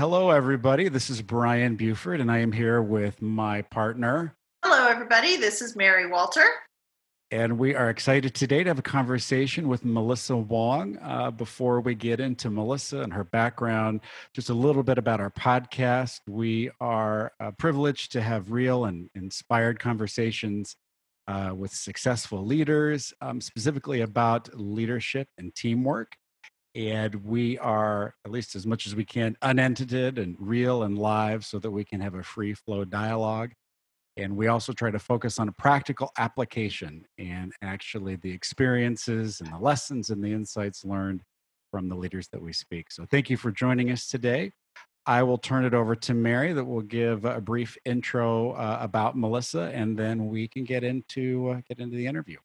[0.00, 0.88] Hello, everybody.
[0.88, 4.34] This is Brian Buford, and I am here with my partner.
[4.64, 5.36] Hello, everybody.
[5.36, 6.46] This is Mary Walter.
[7.30, 10.96] And we are excited today to have a conversation with Melissa Wong.
[11.02, 14.00] Uh, before we get into Melissa and her background,
[14.32, 16.20] just a little bit about our podcast.
[16.26, 20.76] We are uh, privileged to have real and inspired conversations
[21.28, 26.16] uh, with successful leaders, um, specifically about leadership and teamwork.
[26.74, 31.44] And we are, at least as much as we can, unedited and real and live
[31.44, 33.52] so that we can have a free flow dialogue.
[34.16, 39.52] And we also try to focus on a practical application and actually the experiences and
[39.52, 41.22] the lessons and the insights learned
[41.70, 42.90] from the leaders that we speak.
[42.90, 44.52] So thank you for joining us today.
[45.06, 49.16] I will turn it over to Mary that will give a brief intro uh, about
[49.16, 52.36] Melissa, and then we can get into uh, get into the interview.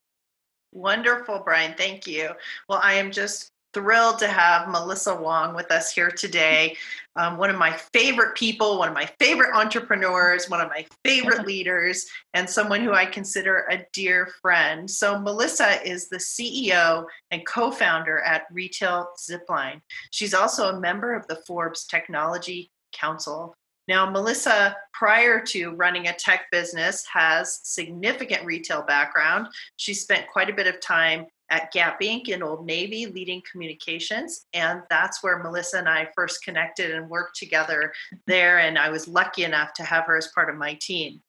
[0.72, 1.74] Wonderful, Brian.
[1.76, 2.30] Thank you.
[2.68, 6.74] Well, I am just thrilled to have Melissa Wong with us here today.
[7.14, 11.46] Um, one of my favorite people, one of my favorite entrepreneurs, one of my favorite
[11.46, 14.90] leaders, and someone who I consider a dear friend.
[14.90, 19.82] So, Melissa is the CEO and co founder at Retail Zipline.
[20.10, 23.54] She's also a member of the Forbes Technology Council.
[23.88, 29.48] Now, Melissa, prior to running a tech business, has significant retail background.
[29.76, 32.28] She spent quite a bit of time at Gap Inc.
[32.28, 34.46] in Old Navy, leading communications.
[34.52, 37.92] And that's where Melissa and I first connected and worked together
[38.26, 38.58] there.
[38.58, 41.20] And I was lucky enough to have her as part of my team.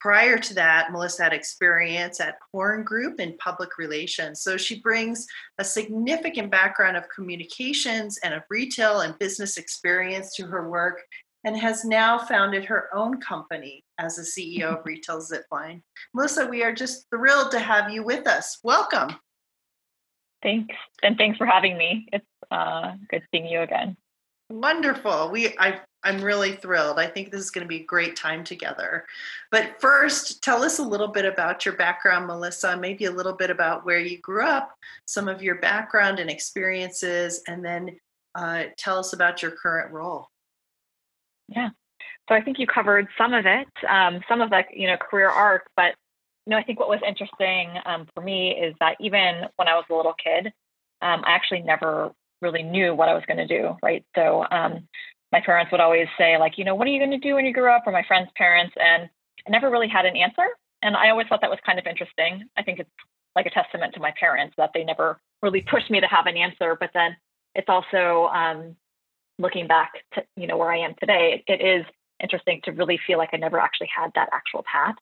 [0.00, 4.42] Prior to that, Melissa had experience at Horn Group in public relations.
[4.42, 5.26] So she brings
[5.58, 11.02] a significant background of communications and of retail and business experience to her work
[11.44, 15.82] and has now founded her own company as the CEO of Retail Zipline.
[16.14, 18.58] Melissa, we are just thrilled to have you with us.
[18.62, 19.16] Welcome.
[20.42, 22.08] Thanks, and thanks for having me.
[22.12, 23.96] It's uh, good seeing you again.
[24.50, 25.30] Wonderful.
[25.30, 26.98] We I I'm really thrilled.
[26.98, 29.04] I think this is going to be a great time together.
[29.50, 32.76] But first, tell us a little bit about your background, Melissa.
[32.76, 34.74] Maybe a little bit about where you grew up,
[35.06, 37.98] some of your background and experiences, and then
[38.36, 40.28] uh, tell us about your current role.
[41.48, 41.70] Yeah.
[42.28, 45.28] So I think you covered some of it, um, some of the you know career
[45.28, 45.94] arc, but
[46.48, 49.74] you know, I think what was interesting um, for me is that even when I
[49.74, 50.46] was a little kid,
[51.02, 52.10] um, I actually never
[52.40, 54.02] really knew what I was going to do, right?
[54.16, 54.88] So um,
[55.30, 57.44] my parents would always say, like, you know, what are you going to do when
[57.44, 57.82] you grow up?
[57.84, 59.10] Or my friends' parents, and
[59.46, 60.46] I never really had an answer.
[60.80, 62.48] And I always thought that was kind of interesting.
[62.56, 62.90] I think it's
[63.36, 66.38] like a testament to my parents that they never really pushed me to have an
[66.38, 66.78] answer.
[66.80, 67.14] But then
[67.56, 68.74] it's also um,
[69.38, 71.44] looking back to you know where I am today.
[71.46, 71.84] it, it is
[72.22, 74.94] interesting to really feel like I never actually had that actual path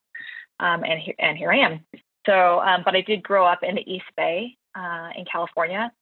[0.60, 1.84] um, and here and here I am.
[2.26, 5.92] So, um, but I did grow up in the East Bay uh, in California,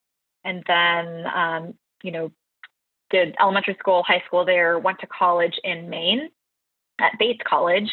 [0.44, 2.32] and then um, you know
[3.10, 4.78] did elementary school, high school there.
[4.78, 6.30] Went to college in Maine
[7.00, 7.90] at Bates College.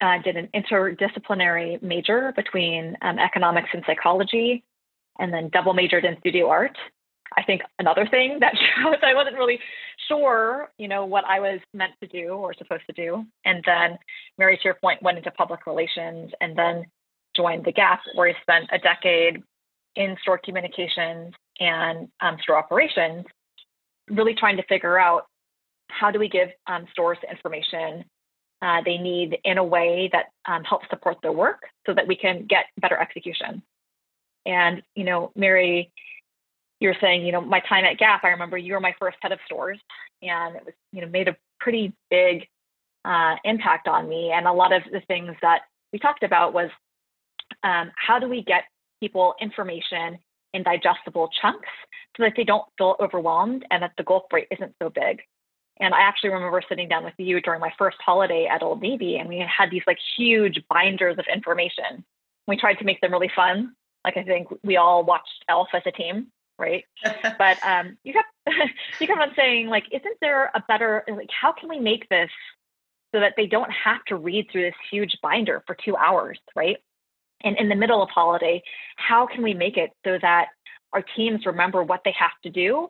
[0.00, 4.64] Uh, did an interdisciplinary major between um, economics and psychology,
[5.18, 6.76] and then double majored in studio art.
[7.36, 9.58] I think another thing that shows I wasn't really
[10.08, 13.24] sure, you know, what I was meant to do or supposed to do.
[13.44, 13.98] And then
[14.38, 16.84] Mary, to your point, went into public relations and then
[17.36, 19.42] joined the Gap, where I spent a decade
[19.96, 23.24] in store communications and um, store operations,
[24.10, 25.26] really trying to figure out
[25.88, 28.04] how do we give um, stores information
[28.62, 32.16] uh, they need in a way that um, helps support their work so that we
[32.16, 33.62] can get better execution.
[34.46, 35.90] And, you know, Mary,
[36.82, 39.32] you're saying, you know, my time at Gap, I remember you were my first head
[39.32, 39.78] of stores,
[40.20, 42.48] and it was, you know, made a pretty big
[43.04, 44.32] uh, impact on me.
[44.34, 45.60] And a lot of the things that
[45.92, 46.70] we talked about was
[47.62, 48.64] um, how do we get
[49.00, 50.18] people information
[50.52, 51.68] in digestible chunks
[52.16, 55.20] so that they don't feel overwhelmed and that the gulf rate isn't so big.
[55.80, 59.16] And I actually remember sitting down with you during my first holiday at Old Navy,
[59.16, 62.04] and we had these like huge binders of information.
[62.46, 63.74] We tried to make them really fun.
[64.04, 66.26] Like I think we all watched Elf as a team,
[66.58, 66.84] right?
[67.38, 68.28] but um, you kept
[69.00, 71.28] you kept on saying like, isn't there a better like?
[71.38, 72.30] How can we make this
[73.14, 76.78] so that they don't have to read through this huge binder for two hours, right?
[77.44, 78.62] And in the middle of holiday,
[78.96, 80.48] how can we make it so that
[80.92, 82.88] our teams remember what they have to do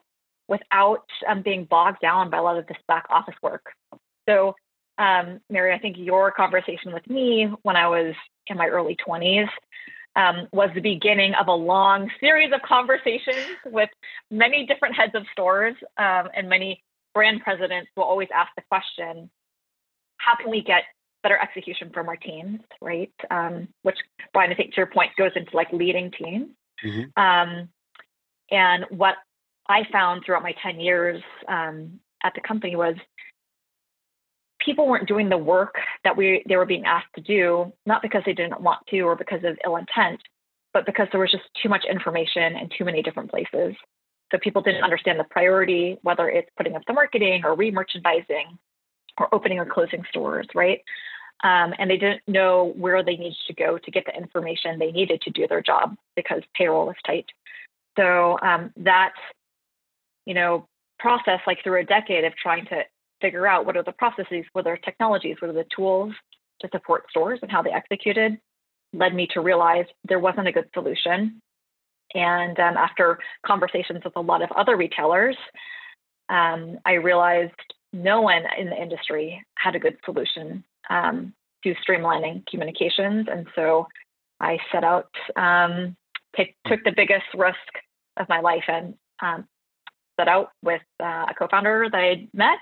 [0.49, 3.73] without um, being bogged down by a lot of this back office work?
[4.29, 4.55] So,
[4.99, 8.15] um, Mary, I think your conversation with me when I was
[8.47, 9.49] in my early 20s
[10.17, 13.89] um, was the beginning of a long series of conversations with
[14.31, 16.83] many different heads of stores um, and many
[17.15, 19.31] brand presidents will always ask the question
[20.19, 20.83] how can we get
[21.23, 22.61] better execution from our teams?
[22.81, 23.13] Right?
[23.31, 23.97] Um, which
[24.33, 26.49] brian i think to your point goes into like leading teams.
[26.85, 27.23] Mm-hmm.
[27.23, 27.69] Um,
[28.51, 29.15] and what
[29.69, 32.97] i found throughout my 10 years um, at the company was
[34.65, 35.75] people weren't doing the work
[36.05, 39.17] that we they were being asked to do, not because they didn't want to or
[39.17, 40.21] because of ill intent,
[40.73, 43.75] but because there was just too much information in too many different places.
[44.31, 48.59] So people didn't understand the priority, whether it's putting up the marketing or re-merchandising
[49.19, 50.81] or opening or closing stores, right?
[51.45, 54.93] Um, and they didn't know where they needed to go to get the information they
[54.93, 57.27] needed to do their job because payroll was tight.
[57.99, 59.13] So um, that,
[60.25, 60.67] you know,
[60.99, 62.83] process, like through a decade of trying to
[63.23, 66.13] figure out what are the processes, what are the technologies, what are the tools
[66.61, 68.39] to support stores and how they executed,
[68.93, 71.41] led me to realize there wasn't a good solution.
[72.15, 75.37] And um, after conversations with a lot of other retailers,
[76.29, 77.53] um, I realized
[77.93, 81.33] no one in the industry had a good solution um,
[81.65, 83.27] to streamlining communications.
[83.31, 83.87] And so
[84.41, 85.97] I set out, um,
[86.37, 87.57] took the biggest risk
[88.19, 89.47] of my life and um,
[90.19, 92.59] set out with uh, a co-founder that I met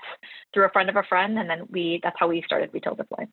[0.53, 3.27] through a friend of a friend, and then we that's how we started Retail Zipline.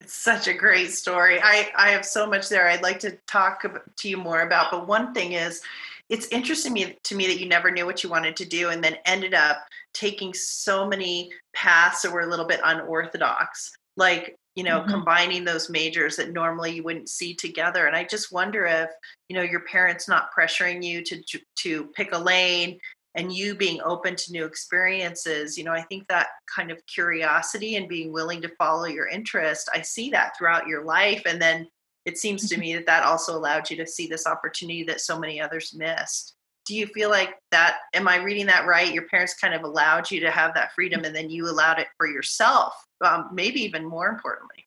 [0.00, 1.38] It's such a great story.
[1.42, 3.62] I, I have so much there I'd like to talk
[3.96, 4.70] to you more about.
[4.70, 5.60] But one thing is,
[6.08, 8.96] it's interesting to me that you never knew what you wanted to do and then
[9.04, 9.58] ended up
[9.92, 13.76] taking so many paths that were a little bit unorthodox.
[13.96, 14.90] Like you know mm-hmm.
[14.90, 18.90] combining those majors that normally you wouldn't see together and i just wonder if
[19.30, 21.22] you know your parents not pressuring you to
[21.56, 22.78] to pick a lane
[23.14, 27.76] and you being open to new experiences you know i think that kind of curiosity
[27.76, 31.66] and being willing to follow your interest i see that throughout your life and then
[32.04, 32.60] it seems to mm-hmm.
[32.60, 36.34] me that that also allowed you to see this opportunity that so many others missed
[36.66, 38.92] do you feel like that am i reading that right?
[38.92, 41.88] Your parents kind of allowed you to have that freedom and then you allowed it
[41.96, 42.74] for yourself
[43.04, 44.66] um, maybe even more importantly.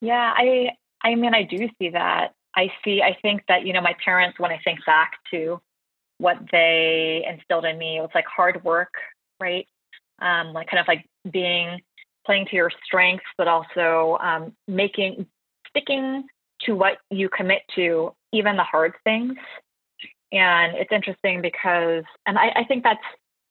[0.00, 0.70] Yeah i
[1.02, 2.32] i mean i do see that.
[2.56, 5.60] I see i think that you know my parents when i think back to
[6.18, 8.92] what they instilled in me it was like hard work
[9.40, 9.66] right?
[10.20, 11.80] Um, like kind of like being
[12.26, 15.26] playing to your strengths but also um, making
[15.68, 16.24] sticking
[16.62, 19.36] to what you commit to even the hard things
[20.32, 23.00] and it's interesting because, and I, I think that's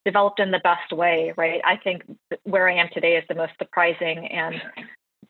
[0.06, 1.62] developed in the best way, right?
[1.66, 2.04] I think
[2.44, 4.62] where I am today is the most surprising and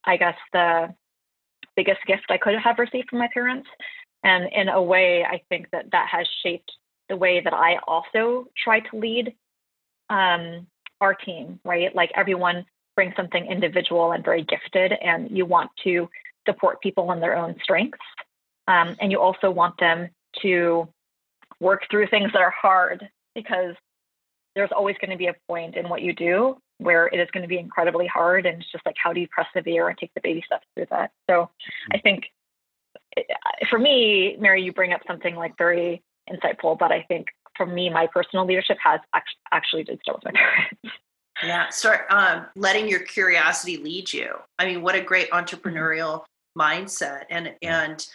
[0.04, 0.94] I guess the
[1.76, 3.68] biggest gift I could have received from my parents.
[4.24, 6.72] And in a way, I think that that has shaped
[7.10, 9.34] the way that I also try to lead
[10.10, 10.68] um,
[11.02, 11.96] our team, right?
[11.96, 12.66] Like everyone
[12.96, 16.10] brings something individual and very gifted, and you want to
[16.48, 18.00] support people in their own strengths.
[18.68, 20.10] Um, and you also want them
[20.42, 20.88] to
[21.60, 23.76] work through things that are hard because
[24.56, 27.42] there's always going to be a point in what you do where it is going
[27.42, 30.22] to be incredibly hard and it's just like how do you persevere and take the
[30.22, 31.92] baby steps through that so mm-hmm.
[31.94, 32.26] i think
[33.18, 33.22] eh,
[33.70, 37.90] for me mary you bring up something like very insightful but i think for me
[37.90, 39.00] my personal leadership has
[39.52, 40.98] actually did start with my parents
[41.44, 45.44] yeah start um, letting your curiosity lead you i mean what a great mm-hmm.
[45.44, 46.24] entrepreneurial
[46.58, 48.08] mindset and and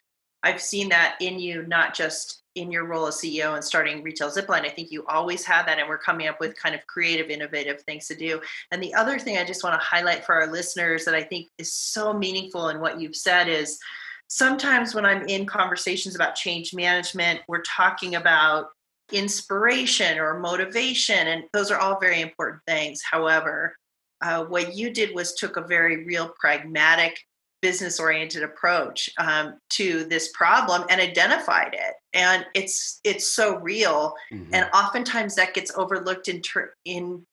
[0.43, 4.31] i've seen that in you not just in your role as CEO and starting Retail
[4.31, 7.31] Zipline, I think you always had that, and we're coming up with kind of creative,
[7.31, 8.41] innovative things to do.
[8.71, 11.49] And the other thing I just want to highlight for our listeners that I think
[11.59, 13.79] is so meaningful in what you've said is
[14.29, 18.69] sometimes when I'm in conversations about change management, we're talking about
[19.13, 23.03] inspiration or motivation, and those are all very important things.
[23.03, 23.77] However,
[24.23, 27.19] uh, what you did was took a very real pragmatic
[27.63, 34.15] business oriented approach um, to this problem and identified it and it's it's so real
[34.33, 34.53] mm-hmm.
[34.53, 37.25] and oftentimes that gets overlooked in ter- in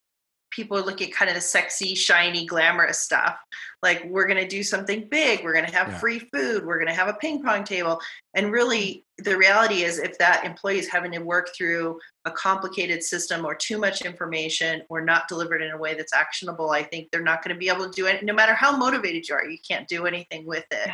[0.52, 3.38] people are looking at kind of the sexy, shiny, glamorous stuff.
[3.82, 5.44] Like we're going to do something big.
[5.44, 5.98] We're going to have yeah.
[5.98, 6.66] free food.
[6.66, 8.00] We're going to have a ping pong table.
[8.36, 13.04] And really, the reality is, if that employee is having to work through a complicated
[13.04, 17.10] system or too much information or not delivered in a way that's actionable, I think
[17.12, 18.24] they're not going to be able to do it.
[18.24, 20.90] No matter how motivated you are, you can't do anything with it.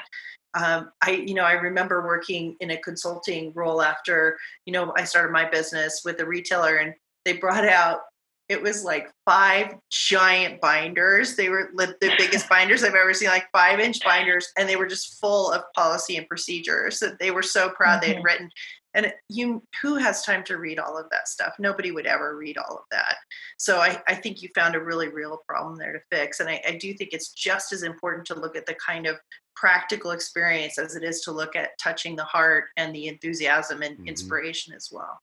[0.56, 5.04] Um, I, you know, I remember working in a consulting role after, you know, I
[5.04, 6.94] started my business with a retailer and
[7.26, 8.02] they brought out
[8.48, 11.36] it was like five giant binders.
[11.36, 14.88] They were the biggest binders I've ever seen, like five inch binders, and they were
[14.88, 18.02] just full of policy and procedures that they were so proud mm-hmm.
[18.02, 18.26] they had mm-hmm.
[18.26, 18.50] written.
[18.94, 21.54] And you, who has time to read all of that stuff?
[21.60, 23.18] Nobody would ever read all of that.
[23.58, 26.40] So I, I think you found a really real problem there to fix.
[26.40, 29.18] And I, I do think it's just as important to look at the kind of
[29.54, 33.96] practical experience as it is to look at touching the heart and the enthusiasm and
[33.96, 34.08] mm-hmm.
[34.08, 35.20] inspiration as well.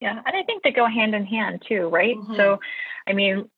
[0.00, 2.16] Yeah, and I think they go hand in hand too, right?
[2.16, 2.36] Mm-hmm.
[2.36, 2.60] So,
[3.08, 3.50] I mean,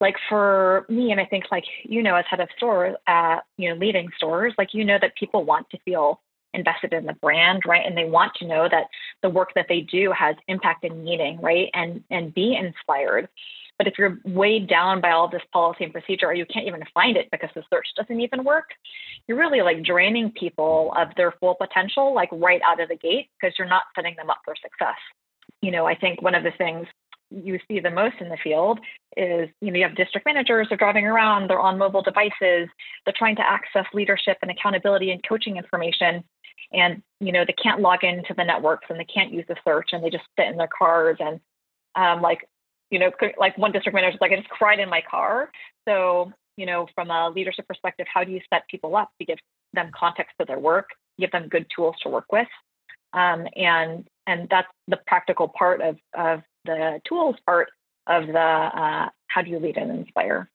[0.00, 3.68] like for me, and I think like you know, as head of stores, at you
[3.68, 6.20] know, leading stores, like you know that people want to feel
[6.54, 7.84] invested in the brand, right?
[7.84, 8.86] And they want to know that
[9.22, 11.68] the work that they do has impact and meaning, right?
[11.74, 13.28] And and be inspired.
[13.78, 16.82] But if you're weighed down by all this policy and procedure, or you can't even
[16.94, 18.70] find it because the search doesn't even work,
[19.28, 23.28] you're really like draining people of their full potential, like right out of the gate,
[23.38, 24.96] because you're not setting them up for success.
[25.62, 26.86] You know, I think one of the things
[27.30, 28.78] you see the most in the field
[29.16, 32.68] is you know you have district managers they're driving around they're on mobile devices
[33.04, 36.22] they're trying to access leadership and accountability and coaching information
[36.72, 39.88] and you know they can't log into the networks and they can't use the search
[39.92, 41.40] and they just sit in their cars and
[41.96, 42.46] um, like
[42.90, 45.50] you know, like one district manager, like I just cried in my car.
[45.88, 49.38] So, you know, from a leadership perspective, how do you set people up to give
[49.72, 52.48] them context to their work, give them good tools to work with,
[53.12, 57.68] um, and and that's the practical part of of the tools part
[58.06, 60.50] of the uh, how do you lead and inspire.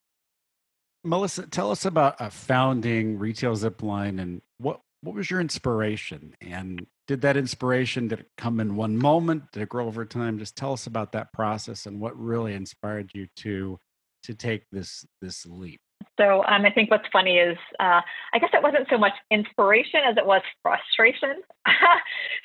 [1.04, 6.36] Melissa, tell us about uh, founding Retail Zipline and what what was your inspiration?
[6.42, 9.52] And did that inspiration did it come in one moment?
[9.52, 10.38] Did it grow over time?
[10.38, 13.80] Just tell us about that process and what really inspired you to
[14.24, 15.82] to take this this leap
[16.20, 18.02] so um, i think what's funny is uh,
[18.34, 21.42] i guess it wasn't so much inspiration as it was frustration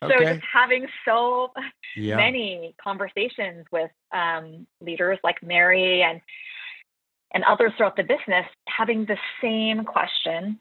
[0.03, 0.35] so okay.
[0.35, 1.51] just having so
[1.97, 2.17] yeah.
[2.17, 6.21] many conversations with um, leaders like mary and
[7.35, 10.59] and others throughout the business having the same question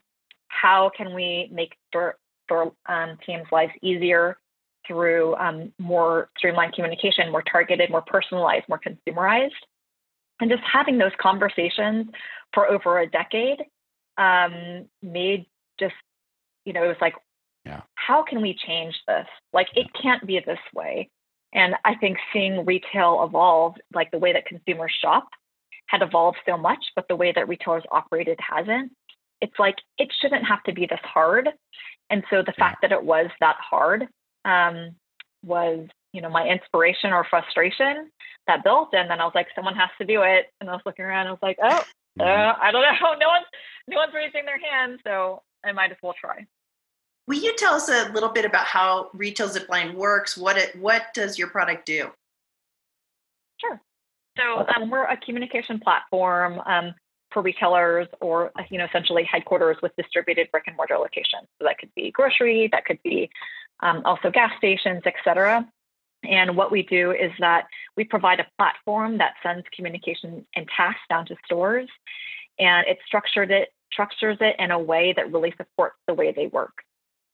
[0.48, 4.38] how can we make store, store um, teams' lives easier
[4.86, 9.50] through um, more streamlined communication, more targeted, more personalized, more consumerized?
[10.40, 12.06] And just having those conversations
[12.52, 13.62] for over a decade
[14.18, 15.46] um, made
[15.80, 15.94] just,
[16.64, 17.14] you know, it was like,
[17.64, 17.82] yeah.
[17.94, 19.26] how can we change this?
[19.52, 21.10] Like, it can't be this way.
[21.52, 25.28] And I think seeing retail evolve, like the way that consumers shop,
[25.86, 28.92] had evolved so much, but the way that retailers operated hasn't
[29.40, 31.48] it's like it shouldn't have to be this hard.
[32.10, 34.06] And so the fact that it was that hard
[34.44, 34.94] um,
[35.44, 38.10] was, you know, my inspiration or frustration
[38.46, 38.88] that built.
[38.94, 40.46] And then I was like, someone has to do it.
[40.60, 41.26] And I was looking around.
[41.26, 41.68] I was like, oh,
[42.18, 42.22] mm-hmm.
[42.22, 43.14] uh, I don't know.
[43.20, 43.46] No one's
[43.86, 46.46] no one's raising their hand, so I might as well try.
[47.28, 50.38] Will you tell us a little bit about how Retail Zipline works?
[50.38, 52.10] What it what does your product do?
[53.58, 53.80] Sure.
[54.38, 56.60] So um, we're a communication platform.
[56.64, 56.94] Um,
[57.32, 61.46] for retailers or you know essentially headquarters with distributed brick and mortar locations.
[61.58, 63.28] So that could be grocery, that could be
[63.80, 65.66] um, also gas stations, et cetera.
[66.24, 71.00] And what we do is that we provide a platform that sends communication and tasks
[71.08, 71.88] down to stores,
[72.58, 76.48] and it structured it structures it in a way that really supports the way they
[76.48, 76.72] work.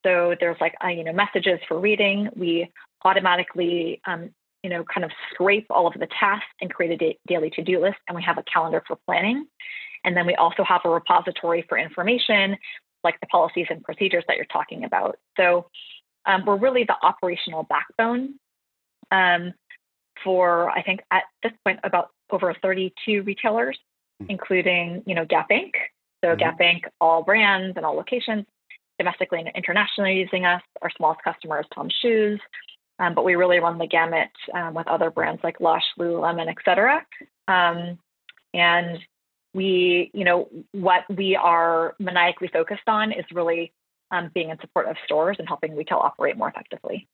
[0.05, 2.29] So there's like uh, you know messages for reading.
[2.37, 2.71] We
[3.05, 4.31] automatically um,
[4.63, 7.81] you know kind of scrape all of the tasks and create a da- daily to-do
[7.81, 9.47] list, and we have a calendar for planning.
[10.05, 12.57] And then we also have a repository for information
[13.05, 15.17] like the policies and procedures that you're talking about.
[15.37, 15.67] So
[16.27, 18.35] um, we're really the operational backbone
[19.13, 19.53] um,
[20.25, 23.79] for, I think, at this point, about over 32 retailers,
[24.21, 24.27] hmm.
[24.29, 25.73] including, you know, Gap Inc.
[26.25, 26.39] So mm-hmm.
[26.39, 26.83] Gap Inc.
[27.01, 28.47] all brands and all locations,
[28.99, 30.63] domestically and internationally using us.
[30.81, 32.41] Our smallest customer is TOMS Shoes,
[32.99, 36.57] um, but we really run the gamut um, with other brands like Lush, Lululemon, et
[36.65, 37.05] cetera.
[37.49, 37.99] Um,
[38.55, 38.99] and
[39.55, 43.73] we, you know, what we are maniacally focused on is really
[44.11, 47.09] um, being in support of stores and helping retail operate more effectively.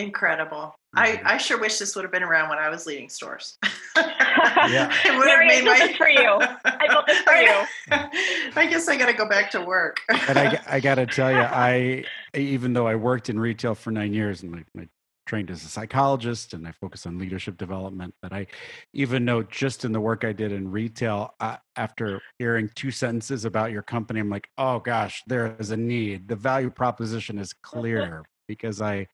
[0.00, 0.74] Incredible.
[0.94, 1.26] I, mm-hmm.
[1.26, 3.58] I sure wish this would have been around when I was leading stores.
[3.96, 4.92] yeah.
[5.04, 5.86] it would Mary, have made I built my...
[5.86, 6.40] this for you.
[6.64, 8.52] I built this for you.
[8.56, 10.00] I guess I got to go back to work.
[10.08, 12.04] and I, I got to tell you, I
[12.34, 14.88] even though I worked in retail for nine years and my, my
[15.26, 18.12] trained as a psychologist and I focus on leadership development.
[18.20, 18.48] But I
[18.92, 23.44] even know just in the work I did in retail, I, after hearing two sentences
[23.44, 26.26] about your company, I'm like, oh gosh, there is a need.
[26.26, 29.06] The value proposition is clear because I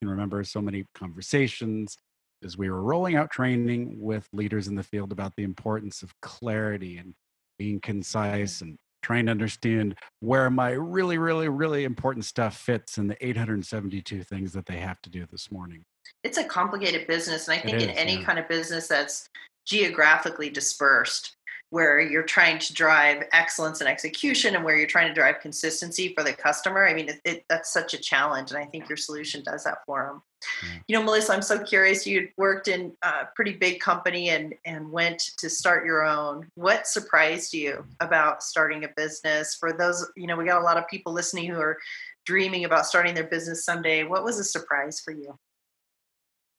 [0.00, 1.96] can remember so many conversations
[2.44, 6.14] as we were rolling out training with leaders in the field about the importance of
[6.20, 7.14] clarity and
[7.58, 7.90] being mm-hmm.
[7.90, 13.16] concise and trying to understand where my really, really, really important stuff fits in the
[13.24, 15.84] 872 things that they have to do this morning.
[16.24, 17.48] It's a complicated business.
[17.48, 18.24] And I think is, in any yeah.
[18.24, 19.28] kind of business that's
[19.66, 21.36] geographically dispersed,
[21.70, 26.14] where you're trying to drive excellence and execution and where you're trying to drive consistency
[26.14, 28.96] for the customer i mean it, it, that's such a challenge and i think your
[28.96, 30.22] solution does that for them
[30.62, 30.78] yeah.
[30.88, 34.90] you know melissa i'm so curious you worked in a pretty big company and and
[34.90, 36.46] went to start your own.
[36.54, 39.54] What surprised you about starting a business?
[39.54, 41.78] For those you know we got a lot of people listening who are
[42.26, 44.04] dreaming about starting their business someday.
[44.04, 45.38] What was a surprise for you?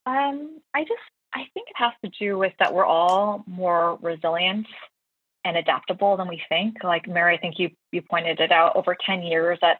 [0.05, 1.01] Um i just
[1.33, 4.67] I think it has to do with that we're all more resilient
[5.45, 6.83] and adaptable than we think.
[6.83, 9.79] Like Mary, I think you you pointed it out over 10 years at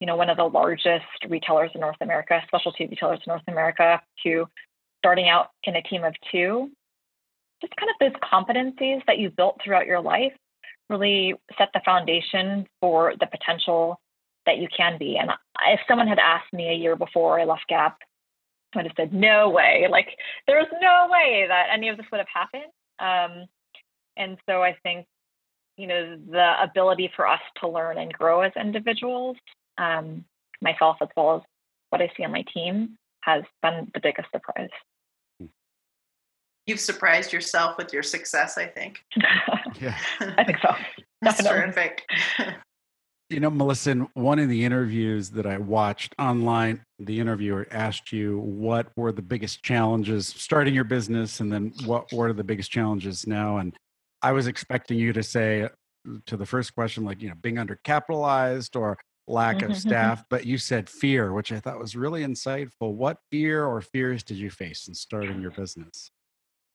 [0.00, 4.02] you know, one of the largest retailers in North America, specialty retailers in North America,
[4.22, 4.46] to
[4.98, 6.70] starting out in a team of two.
[7.60, 10.32] Just kind of those competencies that you built throughout your life
[10.90, 13.98] really set the foundation for the potential
[14.44, 15.16] that you can be.
[15.16, 15.30] And
[15.68, 17.96] if someone had asked me a year before I left Gap,
[18.74, 19.86] I would have said, no way.
[19.90, 20.08] Like,
[20.46, 22.64] there's no way that any of this would have happened.
[22.98, 23.46] Um,
[24.16, 25.06] and so I think,
[25.76, 29.36] you know, the ability for us to learn and grow as individuals,
[29.78, 30.24] um,
[30.60, 31.42] myself as well as
[31.90, 34.70] what I see on my team, has been the biggest surprise.
[36.66, 39.00] You've surprised yourself with your success, I think.
[39.80, 39.98] yeah.
[40.20, 40.74] I think so.
[41.20, 42.02] That's terrific.
[43.30, 48.12] You know, Melissa, in one of the interviews that I watched online, the interviewer asked
[48.12, 52.70] you what were the biggest challenges starting your business and then what were the biggest
[52.70, 53.56] challenges now.
[53.56, 53.74] And
[54.24, 55.68] I was expecting you to say uh,
[56.26, 60.56] to the first question, like, you know, being undercapitalized or lack of staff, but you
[60.58, 62.94] said fear, which I thought was really insightful.
[62.94, 66.10] What fear or fears did you face in starting your business?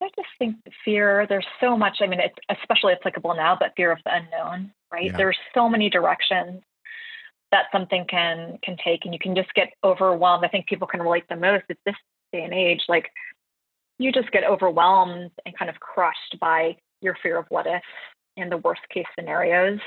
[0.02, 3.92] I just think fear, there's so much, I mean, it's especially applicable now, but fear
[3.92, 5.06] of the unknown, right?
[5.06, 5.18] Yeah.
[5.18, 6.62] There's so many directions
[7.52, 10.46] that something can can take and you can just get overwhelmed.
[10.46, 11.96] I think people can relate the most at this
[12.32, 12.82] day and age.
[12.88, 13.10] Like
[13.98, 17.84] you just get overwhelmed and kind of crushed by your fear of what if
[18.38, 19.80] and the worst case scenarios.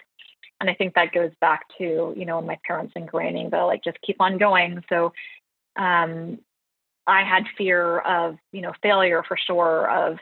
[0.61, 4.01] And I think that goes back to, you know, my parents ingraining the like just
[4.03, 4.83] keep on going.
[4.89, 5.13] So
[5.77, 6.39] um
[7.07, 10.19] I had fear of, you know, failure for sure, of,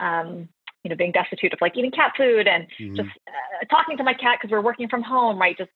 [0.00, 0.48] um,
[0.82, 2.96] you know, being destitute of like eating cat food and mm-hmm.
[2.96, 5.56] just uh, talking to my cat because we're working from home, right?
[5.58, 5.70] Just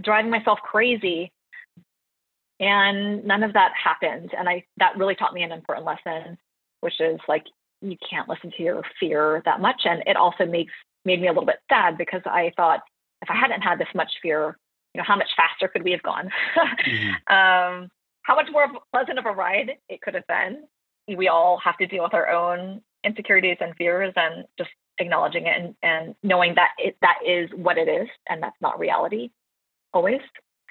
[0.00, 1.32] driving myself crazy.
[2.60, 4.32] And none of that happened.
[4.36, 6.38] And I, that really taught me an important lesson,
[6.80, 7.44] which is like,
[7.82, 9.82] you can't listen to your fear that much.
[9.84, 10.72] And it also makes,
[11.04, 12.80] made me a little bit sad because I thought
[13.22, 14.56] if I hadn't had this much fear,
[14.94, 16.30] you know, how much faster could we have gone?
[16.56, 17.08] mm-hmm.
[17.34, 17.88] um,
[18.22, 20.64] how much more pleasant of a ride it could have been.
[21.16, 25.60] We all have to deal with our own insecurities and fears and just acknowledging it
[25.60, 29.30] and, and knowing that it, that is what it is and that's not reality
[29.92, 30.20] always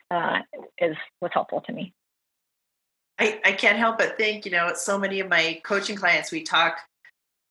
[0.10, 0.40] uh,
[0.80, 1.94] is what's helpful to me.
[3.20, 6.42] I, I can't help but think, you know, so many of my coaching clients, we
[6.42, 6.80] talk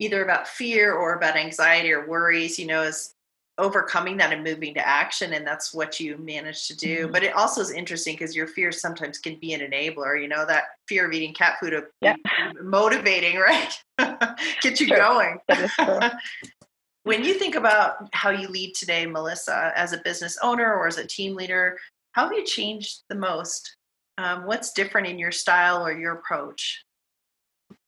[0.01, 3.15] either about fear or about anxiety or worries, you know, is
[3.59, 7.03] overcoming that and moving to action and that's what you managed to do.
[7.03, 7.13] Mm-hmm.
[7.13, 10.47] but it also is interesting because your fear sometimes can be an enabler you know
[10.47, 12.17] that fear of eating cat food of yeah.
[12.63, 13.79] motivating right?
[14.63, 15.39] Get you going.
[17.03, 20.97] When you think about how you lead today melissa as a business owner or as
[20.97, 21.77] a team leader
[22.13, 23.77] how have you changed the most?
[24.19, 26.85] Um, what's different in your style or your approach?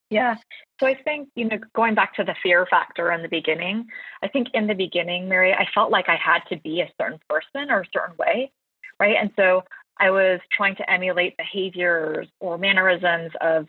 [0.09, 0.35] Yeah.
[0.83, 3.87] So I think, you know, going back to the fear factor in the beginning,
[4.21, 7.19] I think in the beginning, Mary, I felt like I had to be a certain
[7.29, 8.51] person or a certain way,
[8.99, 9.15] right?
[9.17, 9.63] And so
[9.97, 13.67] I was trying to emulate behaviors or mannerisms of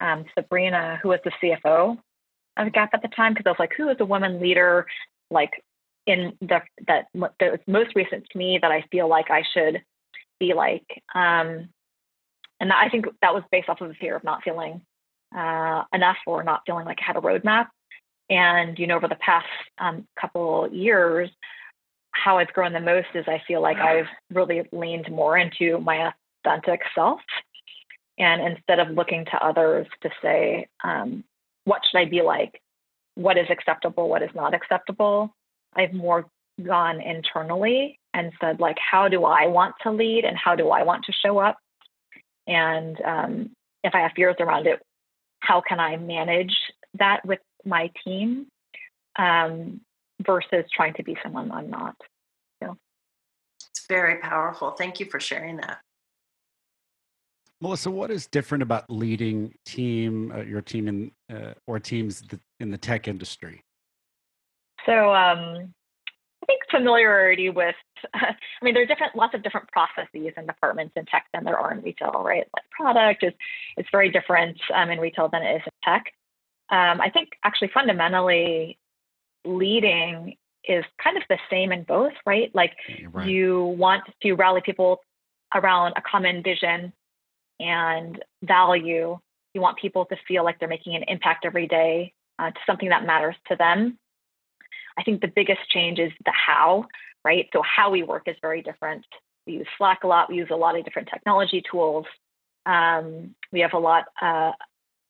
[0.00, 1.98] um, Sabrina, who was the CFO
[2.56, 4.86] of Gap at the time, because I was like, who is a woman leader
[5.32, 5.64] like
[6.06, 7.06] in the that
[7.40, 9.82] that was most recent to me that I feel like I should
[10.38, 10.86] be like.
[11.12, 11.70] Um,
[12.60, 14.82] and I think that was based off of the fear of not feeling
[15.36, 17.66] uh, enough or not feeling like I had a roadmap.
[18.30, 19.46] And, you know, over the past
[19.78, 21.30] um, couple years,
[22.12, 26.12] how I've grown the most is I feel like I've really leaned more into my
[26.44, 27.20] authentic self.
[28.18, 31.24] And instead of looking to others to say, um,
[31.64, 32.60] what should I be like?
[33.14, 34.08] What is acceptable?
[34.08, 35.34] What is not acceptable?
[35.74, 36.26] I've more
[36.62, 40.82] gone internally and said, like, how do I want to lead and how do I
[40.82, 41.56] want to show up?
[42.46, 43.50] And um,
[43.82, 44.80] if I have fears around it,
[45.42, 46.56] how can I manage
[46.98, 48.46] that with my team
[49.18, 49.80] um,
[50.24, 51.96] versus trying to be someone I'm not.
[52.62, 52.76] So.
[53.70, 54.70] It's very powerful.
[54.70, 55.78] Thank you for sharing that.
[57.60, 62.22] Melissa, what is different about leading team, uh, your team in, uh, or teams
[62.58, 63.62] in the tech industry?
[64.86, 65.72] So, um,
[66.42, 67.74] I think familiarity with,
[68.14, 71.58] I mean, there are different, lots of different processes and departments in tech than there
[71.58, 72.46] are in retail, right?
[72.54, 73.32] Like product is,
[73.76, 76.12] it's very different um, in retail than it is in tech.
[76.70, 78.78] Um, I think actually fundamentally
[79.44, 82.52] leading is kind of the same in both, right?
[82.54, 82.72] Like
[83.10, 83.28] right.
[83.28, 85.00] you want to rally people
[85.54, 86.92] around a common vision
[87.60, 89.18] and value.
[89.54, 92.88] You want people to feel like they're making an impact every day uh, to something
[92.88, 93.98] that matters to them.
[94.98, 96.86] I think the biggest change is the how,
[97.24, 97.48] right?
[97.52, 99.04] So how we work is very different.
[99.46, 100.28] We use Slack a lot.
[100.28, 102.06] We use a lot of different technology tools.
[102.66, 104.52] Um, we have a lot uh,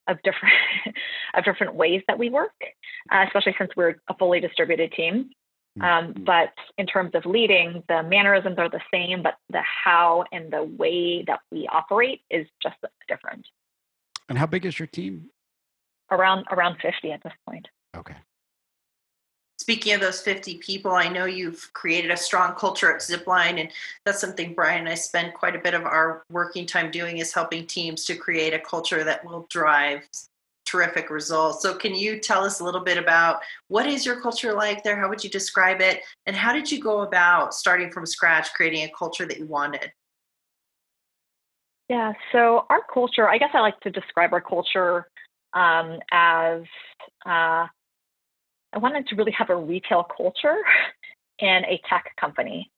[0.09, 0.55] of different
[1.35, 2.55] of different ways that we work,
[3.11, 5.31] uh, especially since we're a fully distributed team.
[5.81, 6.25] Um, mm-hmm.
[6.25, 10.64] but in terms of leading, the mannerisms are the same, but the how and the
[10.64, 12.77] way that we operate is just
[13.09, 13.47] different.
[14.29, 15.31] And how big is your team?
[16.11, 17.66] Around around 50 at this point.
[17.97, 18.16] Okay.
[19.62, 23.70] Speaking of those 50 people, I know you've created a strong culture at Zipline, and
[24.05, 27.33] that's something Brian and I spend quite a bit of our working time doing is
[27.33, 30.01] helping teams to create a culture that will drive
[30.64, 31.62] terrific results.
[31.62, 34.98] So, can you tell us a little bit about what is your culture like there?
[34.98, 36.01] How would you describe it?
[36.27, 39.92] And how did you go about starting from scratch, creating a culture that you wanted?
[41.88, 45.07] Yeah, so our culture, I guess I like to describe our culture
[45.53, 46.62] um, as
[47.25, 47.68] uh,
[48.72, 50.56] I wanted to really have a retail culture
[51.38, 52.70] in a tech company.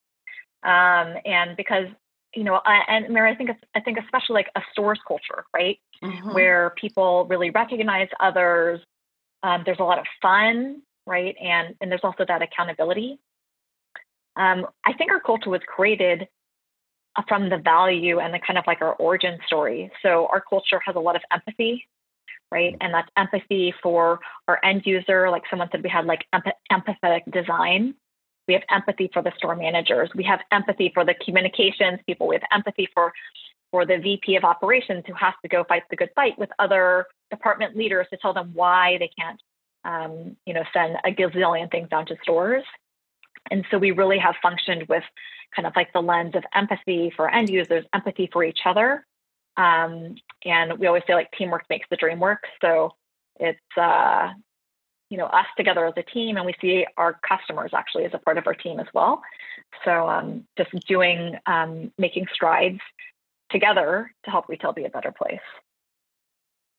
[0.63, 1.87] Um, and because
[2.35, 5.79] you know, I, and Mary, I think I think especially like a stores culture, right,
[6.03, 6.35] mm-hmm.
[6.35, 8.81] where people really recognize others.
[9.43, 13.19] Um, there's a lot of fun, right, and and there's also that accountability.
[14.37, 16.27] Um, I think our culture was created
[17.15, 19.93] uh, from the value and the kind of like our origin story.
[20.03, 21.87] So our culture has a lot of empathy
[22.51, 22.77] right?
[22.81, 25.31] And that's empathy for our end user.
[25.31, 26.25] Like someone said, we had like
[26.73, 27.95] empathetic design.
[28.47, 30.11] We have empathy for the store managers.
[30.15, 32.29] We have empathy for the communications people.
[32.29, 33.13] We have empathy for
[33.71, 37.07] for the VP of operations who has to go fight the good fight with other
[37.33, 39.41] department leaders to tell them why they can't,
[39.85, 42.63] um, you know, send a gazillion things down to stores.
[43.51, 45.03] And so we really have functioned with
[45.57, 49.05] kind of like the lens of empathy for end users, empathy for each other,
[49.57, 52.45] um, and we always say like teamwork makes the dream work.
[52.61, 52.95] So
[53.41, 54.31] it's uh,
[55.11, 58.19] you know us together as a team, and we see our customers actually as a
[58.19, 59.23] part of our team as well.
[59.85, 62.81] So um, just doing um, making strides
[63.51, 65.39] together to help retail be a better place.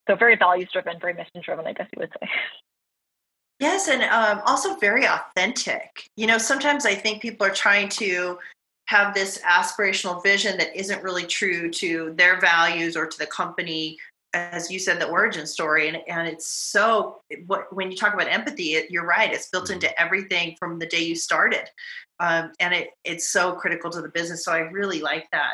[0.08, 2.30] So very values driven, very mission driven, I guess you would say.
[3.60, 6.10] Yes, and um, also very authentic.
[6.18, 8.38] You know, sometimes I think people are trying to
[8.86, 13.98] have this aspirational vision that isn't really true to their values or to the company
[14.34, 15.88] as you said the origin story.
[15.88, 19.70] And, and it's so what, when you talk about empathy it, you're right it's built
[19.70, 21.70] into everything from the day you started.
[22.20, 24.44] Um, and it, it's so critical to the business.
[24.44, 25.54] So i really like that.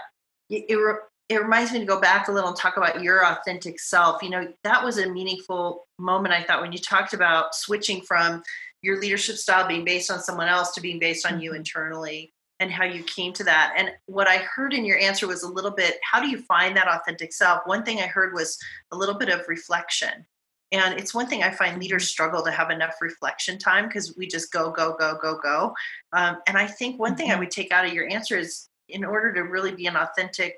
[0.49, 0.95] It, it,
[1.29, 4.21] it reminds me to go back a little and talk about your authentic self.
[4.21, 8.43] You know that was a meaningful moment i thought when you talked about switching from
[8.81, 11.57] your leadership style being based on someone else to being based on you mm-hmm.
[11.57, 13.73] internally and how you came to that.
[13.75, 16.77] And what I heard in your answer was a little bit how do you find
[16.77, 17.61] that authentic self?
[17.65, 18.57] One thing I heard was
[18.91, 20.25] a little bit of reflection.
[20.71, 24.27] And it's one thing I find leaders struggle to have enough reflection time because we
[24.27, 25.73] just go, go, go, go, go.
[26.13, 27.41] Um, and I think one thing I mm-hmm.
[27.41, 30.57] would take out of your answer is in order to really be an authentic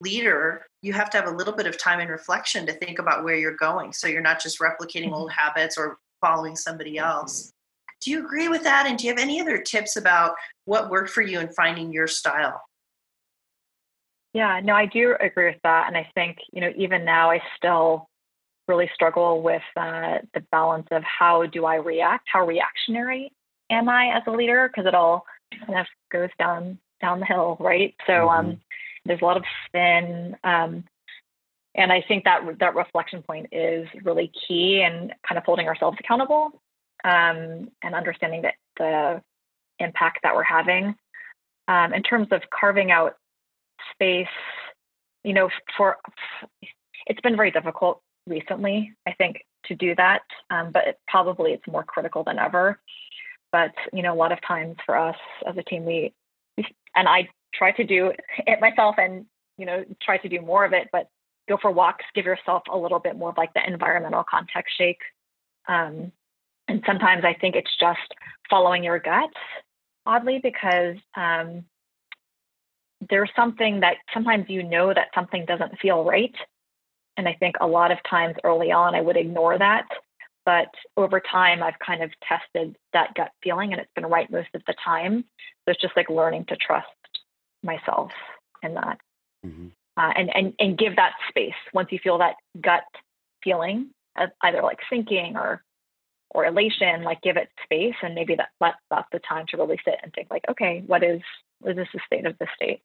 [0.00, 3.24] leader, you have to have a little bit of time and reflection to think about
[3.24, 3.92] where you're going.
[3.92, 5.40] So you're not just replicating old mm-hmm.
[5.40, 7.52] habits or following somebody else.
[8.06, 8.86] Do you agree with that?
[8.86, 12.06] And do you have any other tips about what worked for you in finding your
[12.06, 12.62] style?
[14.32, 15.88] Yeah, no, I do agree with that.
[15.88, 18.08] And I think, you know, even now I still
[18.68, 22.28] really struggle with uh, the balance of how do I react?
[22.32, 23.32] How reactionary
[23.70, 24.68] am I as a leader?
[24.68, 25.24] Because it all
[25.66, 27.96] kind of goes down down the hill, right?
[28.06, 28.50] So mm-hmm.
[28.50, 28.60] um,
[29.04, 30.36] there's a lot of spin.
[30.44, 30.84] Um,
[31.74, 35.98] and I think that that reflection point is really key and kind of holding ourselves
[35.98, 36.52] accountable
[37.06, 39.22] um, and understanding that the
[39.78, 40.94] impact that we're having.
[41.68, 43.14] Um, in terms of carving out
[43.92, 44.26] space,
[45.24, 45.96] you know, for
[47.06, 50.22] it's been very difficult recently, I think, to do that.
[50.50, 52.80] Um, but it, probably it's more critical than ever.
[53.52, 55.16] But you know, a lot of times for us
[55.48, 56.12] as a team, we,
[56.58, 58.12] and I try to do
[58.46, 59.26] it myself, and
[59.58, 60.88] you know, try to do more of it.
[60.92, 61.08] But
[61.48, 65.00] go for walks, give yourself a little bit more of like the environmental context shake.
[65.68, 66.12] Um,
[66.68, 68.14] and sometimes I think it's just
[68.50, 69.30] following your gut,
[70.04, 71.64] oddly, because um,
[73.08, 76.34] there's something that sometimes you know that something doesn't feel right.
[77.16, 79.86] And I think a lot of times early on, I would ignore that.
[80.44, 84.48] But over time, I've kind of tested that gut feeling and it's been right most
[84.54, 85.24] of the time.
[85.64, 86.86] So it's just like learning to trust
[87.62, 88.12] myself
[88.62, 88.98] in that.
[89.44, 89.68] Mm-hmm.
[89.96, 92.84] Uh, and, and, and give that space once you feel that gut
[93.42, 95.62] feeling, of either like sinking or
[96.30, 99.78] or elation, like give it space, and maybe that, that that's the time to really
[99.84, 101.20] sit and think, like, okay, what is
[101.60, 102.80] what is the state of the state?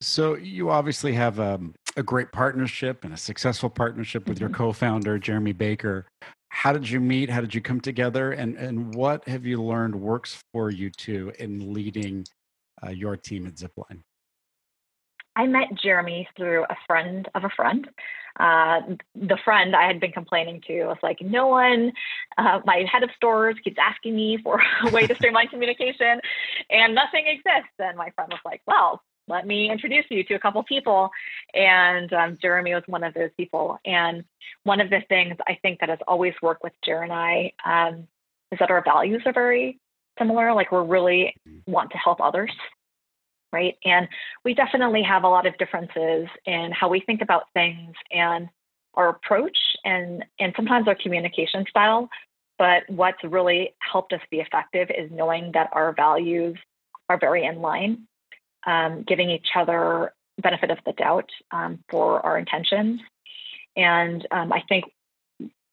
[0.00, 4.46] So you obviously have um, a great partnership and a successful partnership with mm-hmm.
[4.46, 6.06] your co-founder Jeremy Baker.
[6.50, 7.30] How did you meet?
[7.30, 8.32] How did you come together?
[8.32, 12.26] And and what have you learned works for you two in leading
[12.84, 14.00] uh, your team at Zipline?
[15.36, 17.88] I met Jeremy through a friend of a friend.
[18.38, 18.80] Uh,
[19.14, 21.92] the friend I had been complaining to was like, no one,
[22.38, 26.20] uh, my head of stores keeps asking me for a way to streamline communication
[26.70, 27.74] and nothing exists.
[27.78, 31.10] And my friend was like, well, let me introduce you to a couple people.
[31.54, 33.78] And um, Jeremy was one of those people.
[33.84, 34.24] And
[34.64, 38.08] one of the things I think that has always worked with Jer and I um,
[38.50, 39.78] is that our values are very
[40.18, 40.52] similar.
[40.54, 41.34] Like we're really
[41.66, 42.50] want to help others
[43.52, 43.76] right?
[43.84, 44.08] And
[44.44, 48.48] we definitely have a lot of differences in how we think about things and
[48.94, 52.08] our approach and and sometimes our communication style.
[52.58, 56.58] But what's really helped us be effective is knowing that our values
[57.08, 58.06] are very in line,
[58.66, 63.00] um, giving each other benefit of the doubt um, for our intentions.
[63.76, 64.84] And um, I think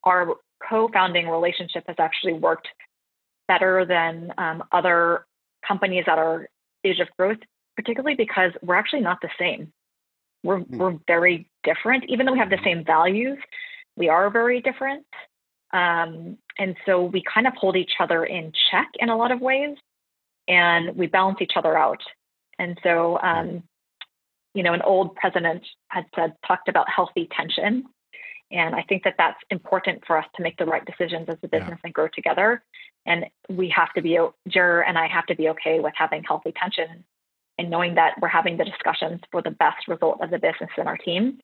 [0.04, 0.36] our
[0.68, 2.68] co-founding relationship has actually worked
[3.48, 5.26] better than um, other
[5.68, 6.48] companies at our
[6.80, 7.38] stage of growth
[7.78, 9.72] particularly because we're actually not the same.
[10.44, 10.78] We're, mm.
[10.78, 12.06] we're very different.
[12.10, 13.38] Even though we have the same values,
[13.96, 15.06] we are very different.
[15.72, 19.42] Um, and so we kind of hold each other in check in a lot of
[19.42, 19.78] ways
[20.48, 22.02] and we balance each other out.
[22.58, 23.64] And so, um,
[24.54, 27.84] you know, an old president had said, talked about healthy tension.
[28.50, 31.48] And I think that that's important for us to make the right decisions as a
[31.48, 31.82] business yeah.
[31.84, 32.64] and grow together.
[33.06, 36.54] And we have to be, Jer and I have to be okay with having healthy
[36.60, 37.04] tension
[37.58, 40.88] and knowing that we're having the discussions for the best result of the business and
[40.88, 41.40] our team.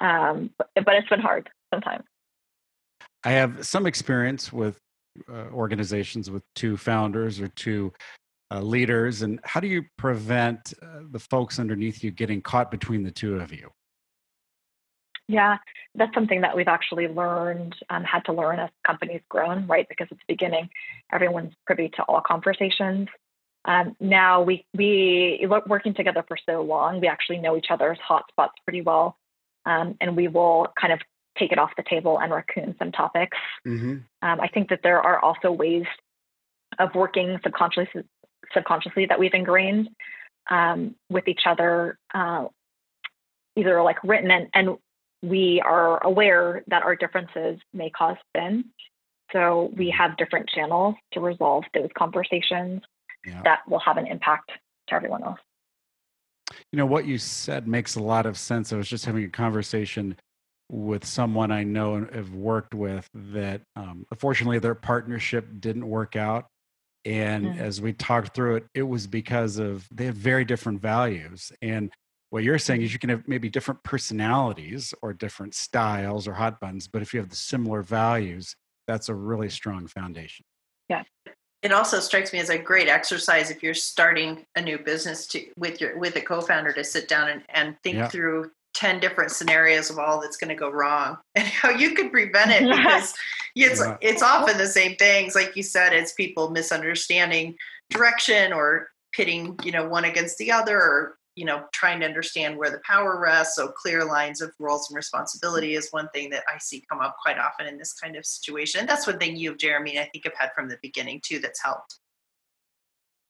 [0.00, 2.04] Um, but, but, it's been hard sometimes.
[3.24, 4.78] I have some experience with
[5.28, 7.92] uh, organizations with two founders or two
[8.50, 9.22] uh, leaders.
[9.22, 13.36] And how do you prevent uh, the folks underneath you getting caught between the two
[13.36, 13.70] of you?
[15.26, 15.56] Yeah,
[15.94, 19.86] that's something that we've actually learned, um, had to learn as companies grown, right?
[19.88, 20.68] Because at the beginning,
[21.12, 23.08] everyone's privy to all conversations.
[23.66, 28.50] Um, now we we working together for so long, we actually know each other's hotspots
[28.64, 29.16] pretty well,
[29.64, 31.00] um, and we will kind of
[31.38, 33.36] take it off the table and raccoon some topics.
[33.66, 33.96] Mm-hmm.
[34.22, 35.84] Um, I think that there are also ways
[36.78, 38.02] of working subconsciously
[38.52, 39.88] subconsciously that we've ingrained
[40.50, 42.44] um, with each other, uh,
[43.56, 44.76] either like written and, and
[45.22, 48.66] we are aware that our differences may cause spin.
[49.32, 52.82] So we have different channels to resolve those conversations
[53.26, 53.40] yeah.
[53.44, 54.52] that will have an impact
[54.88, 55.40] to everyone else.
[56.72, 58.72] You know, what you said makes a lot of sense.
[58.72, 60.16] I was just having a conversation
[60.70, 66.16] with someone I know and have worked with that um, unfortunately their partnership didn't work
[66.16, 66.46] out.
[67.04, 67.60] And mm-hmm.
[67.60, 71.52] as we talked through it, it was because of they have very different values.
[71.60, 71.92] And
[72.30, 72.94] what you're saying is mm-hmm.
[72.94, 77.20] you can have maybe different personalities or different styles or hot buttons, but if you
[77.20, 78.56] have the similar values,
[78.86, 80.44] that's a really strong foundation.
[80.88, 81.02] Yeah
[81.64, 85.44] it also strikes me as a great exercise if you're starting a new business to
[85.56, 88.08] with your with a co-founder to sit down and, and think yeah.
[88.08, 92.12] through 10 different scenarios of all that's going to go wrong and how you could
[92.12, 93.14] prevent it because
[93.56, 93.96] it's yeah.
[94.00, 97.56] it's often the same things like you said it's people misunderstanding
[97.90, 102.56] direction or pitting you know one against the other or you know trying to understand
[102.56, 106.44] where the power rests so clear lines of roles and responsibility is one thing that
[106.52, 109.36] i see come up quite often in this kind of situation and that's one thing
[109.36, 111.98] you jeremy i think have had from the beginning too that's helped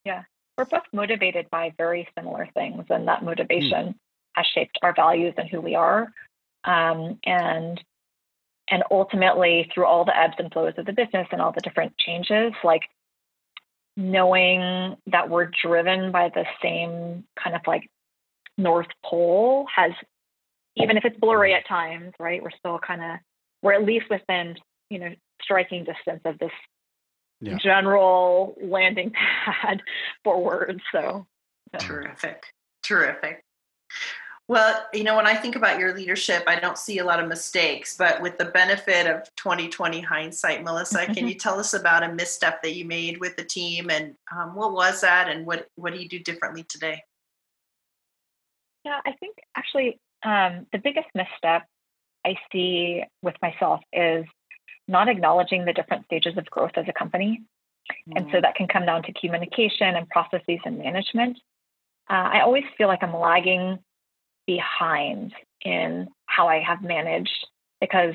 [0.04, 0.22] yeah
[0.56, 3.26] we're both motivated by very similar things and that hmm.
[3.26, 3.94] motivation mm.
[4.34, 6.08] has shaped our values and who we are
[6.64, 7.82] um, and
[8.70, 11.96] and ultimately through all the ebbs and flows of the business and all the different
[11.98, 12.82] changes like
[13.96, 17.88] knowing that we're driven by the same kind of like
[18.58, 19.92] North Pole has,
[20.76, 22.42] even if it's blurry at times, right?
[22.42, 23.18] We're still kind of,
[23.62, 24.56] we're at least within,
[24.90, 25.10] you know,
[25.42, 26.50] striking distance of this
[27.40, 27.58] yeah.
[27.58, 29.12] general landing
[29.44, 29.82] pad
[30.22, 30.80] for words.
[30.92, 31.26] So,
[31.72, 31.78] yeah.
[31.78, 32.44] terrific,
[32.82, 33.43] terrific.
[34.46, 37.28] Well, you know, when I think about your leadership, I don't see a lot of
[37.28, 42.12] mistakes, but with the benefit of 2020 hindsight, Melissa, can you tell us about a
[42.12, 45.94] misstep that you made with the team and um, what was that and what, what
[45.94, 47.02] do you do differently today?
[48.84, 51.66] Yeah, I think actually um, the biggest misstep
[52.26, 54.26] I see with myself is
[54.88, 57.42] not acknowledging the different stages of growth as a company.
[58.10, 58.12] Mm.
[58.16, 58.42] And so mm.
[58.42, 61.38] that can come down to communication and processes and management.
[62.10, 63.78] Uh, I always feel like I'm lagging
[64.46, 67.46] behind in how I have managed
[67.80, 68.14] because,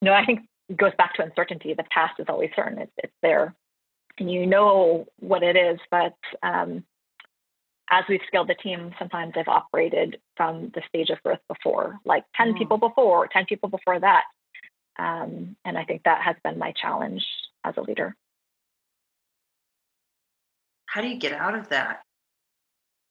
[0.00, 1.74] you know, I think it goes back to uncertainty.
[1.74, 3.54] The past is always certain, it's, it's there.
[4.18, 6.84] And you know what it is, but um,
[7.90, 12.24] as we've scaled the team, sometimes I've operated from the stage of growth before, like
[12.36, 12.58] 10 mm.
[12.58, 14.24] people before, 10 people before that.
[14.98, 17.24] Um, and I think that has been my challenge
[17.64, 18.14] as a leader.
[20.86, 22.00] How do you get out of that?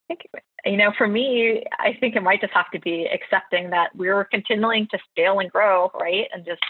[0.09, 0.21] I think
[0.67, 4.25] you know, for me, I think it might just have to be accepting that we're
[4.25, 6.27] continuing to scale and grow, right?
[6.33, 6.61] And just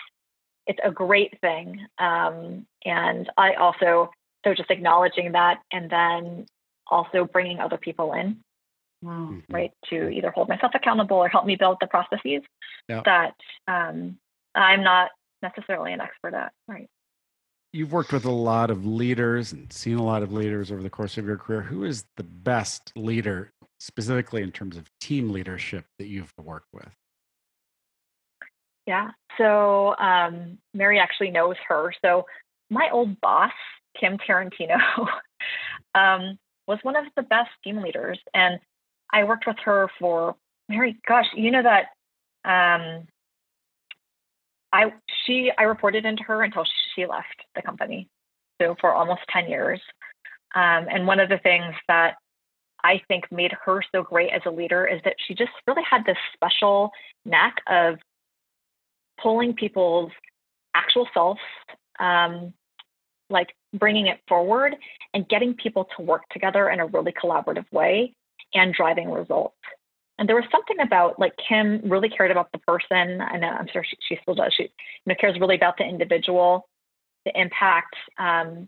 [0.65, 1.79] it's a great thing.
[1.97, 4.11] Um, and I also
[4.45, 6.45] so just acknowledging that, and then
[6.89, 8.37] also bringing other people in,
[9.03, 9.39] mm-hmm.
[9.53, 12.41] right, to either hold myself accountable or help me build the processes
[12.87, 13.01] yeah.
[13.03, 13.33] that
[13.67, 14.17] um,
[14.55, 15.09] I'm not
[15.41, 16.87] necessarily an expert at, right?
[17.73, 20.89] You've worked with a lot of leaders and seen a lot of leaders over the
[20.89, 21.61] course of your career.
[21.61, 26.93] Who is the best leader, specifically in terms of team leadership, that you've worked with?
[28.85, 29.09] Yeah.
[29.37, 31.93] So um, Mary actually knows her.
[32.01, 32.25] So
[32.69, 33.51] my old boss,
[33.99, 34.79] Kim Tarantino,
[35.95, 38.59] um, was one of the best team leaders, and
[39.13, 40.35] I worked with her for
[40.67, 40.97] Mary.
[41.07, 41.87] Gosh, you know that
[42.45, 43.07] um,
[44.73, 44.93] I
[45.25, 48.09] she I reported into her until she left the company,
[48.61, 49.81] so for almost ten years.
[50.55, 52.15] Um, and one of the things that
[52.83, 56.05] I think made her so great as a leader is that she just really had
[56.05, 56.91] this special
[57.25, 57.95] knack of
[59.21, 60.11] pulling people's
[60.75, 61.39] actual selves,
[61.99, 62.53] um,
[63.29, 64.75] like bringing it forward
[65.13, 68.13] and getting people to work together in a really collaborative way
[68.53, 69.55] and driving results.
[70.19, 73.21] And there was something about like Kim really cared about the person.
[73.21, 74.53] I know I'm sure she, she still does.
[74.55, 74.69] She you
[75.05, 76.67] know cares really about the individual,
[77.25, 78.67] the impact, um,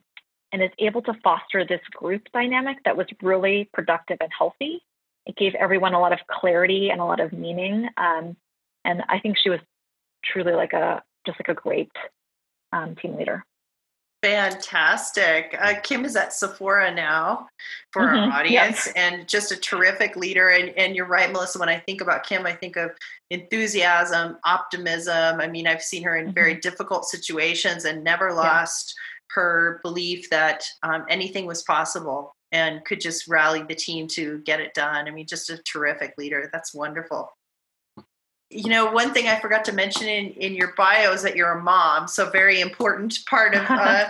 [0.51, 4.81] and is able to foster this group dynamic that was really productive and healthy.
[5.25, 7.87] It gave everyone a lot of clarity and a lot of meaning.
[7.97, 8.35] Um,
[8.85, 9.59] and I think she was
[10.25, 11.91] truly like a just like a great
[12.73, 13.43] um, team leader.
[14.21, 15.55] Fantastic.
[15.57, 17.47] Uh, Kim is at Sephora now
[17.93, 18.31] for mm-hmm.
[18.31, 18.93] our audience yes.
[18.97, 20.49] and just a terrific leader.
[20.49, 22.91] And, and you're right, Melissa, when I think about Kim, I think of
[23.29, 25.39] enthusiasm, optimism.
[25.39, 26.33] I mean, I've seen her in mm-hmm.
[26.33, 29.03] very difficult situations and never lost yeah.
[29.31, 34.59] Her belief that um, anything was possible and could just rally the team to get
[34.59, 35.07] it done.
[35.07, 36.49] I mean, just a terrific leader.
[36.51, 37.31] That's wonderful
[38.49, 41.51] you know one thing i forgot to mention in, in your bio is that you're
[41.51, 44.05] a mom so very important part of uh,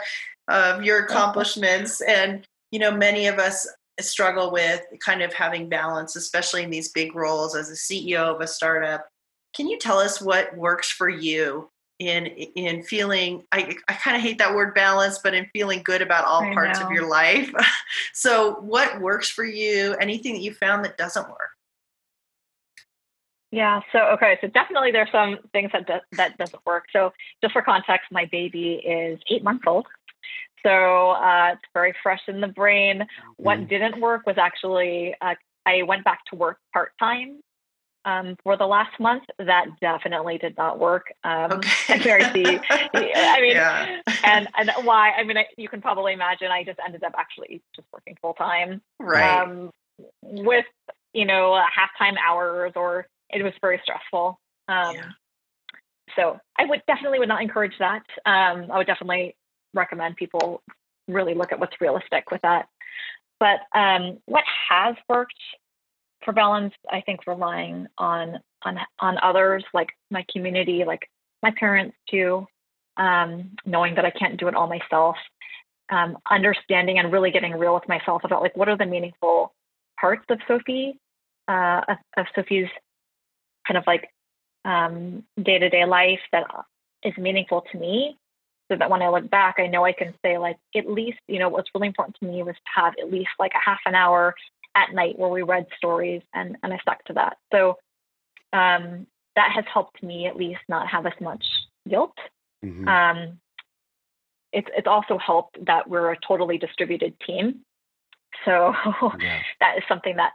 [0.47, 3.67] of your accomplishments and you know many of us
[3.99, 8.41] struggle with kind of having balance especially in these big roles as a ceo of
[8.41, 9.07] a startup
[9.53, 14.23] can you tell us what works for you in in feeling i, I kind of
[14.23, 16.87] hate that word balance but in feeling good about all I parts know.
[16.87, 17.51] of your life
[18.13, 21.51] so what works for you anything that you found that doesn't work
[23.51, 23.79] yeah.
[23.91, 24.37] So okay.
[24.41, 26.85] So definitely there's some things that do, that doesn't work.
[26.93, 29.87] So just for context, my baby is eight months old.
[30.63, 32.99] So uh, it's very fresh in the brain.
[32.99, 33.43] Mm-hmm.
[33.43, 35.33] What didn't work was actually uh,
[35.65, 37.39] I went back to work part time
[38.05, 39.23] um, for the last month.
[39.37, 41.07] That definitely did not work.
[41.23, 41.53] Um,
[41.89, 42.11] okay.
[42.69, 44.01] I mean, yeah.
[44.23, 45.11] and and why?
[45.11, 46.51] I mean, I, you can probably imagine.
[46.51, 49.41] I just ended up actually just working full time, right?
[49.41, 49.71] Um,
[50.21, 50.65] with
[51.13, 54.39] you know half time hours or it was very stressful.
[54.67, 55.09] Um, yeah.
[56.15, 58.03] So I would definitely would not encourage that.
[58.25, 59.35] Um, I would definitely
[59.73, 60.61] recommend people
[61.07, 62.67] really look at what's realistic with that.
[63.39, 65.33] But um, what has worked
[66.23, 71.09] for balance, I think relying on on on others, like my community, like
[71.41, 72.45] my parents too,
[72.97, 75.15] um, knowing that I can't do it all myself,
[75.89, 79.53] um, understanding and really getting real with myself about like what are the meaningful
[79.99, 80.97] parts of Sophie,
[81.47, 82.69] uh, of, of Sophie's
[83.67, 84.09] kind of like
[84.65, 86.45] day to day life that
[87.03, 88.17] is meaningful to me.
[88.71, 91.39] So that when I look back, I know I can say, like, at least, you
[91.39, 93.95] know, what's really important to me was to have at least like a half an
[93.95, 94.35] hour
[94.75, 97.37] at night where we read stories and, and I stuck to that.
[97.51, 97.77] So
[98.53, 101.43] um, that has helped me at least not have as much
[101.87, 102.15] guilt.
[102.63, 102.87] Mm-hmm.
[102.87, 103.39] Um,
[104.51, 107.61] it's, it's also helped that we're a totally distributed team.
[108.45, 108.73] So
[109.19, 109.39] yeah.
[109.59, 110.31] that is something that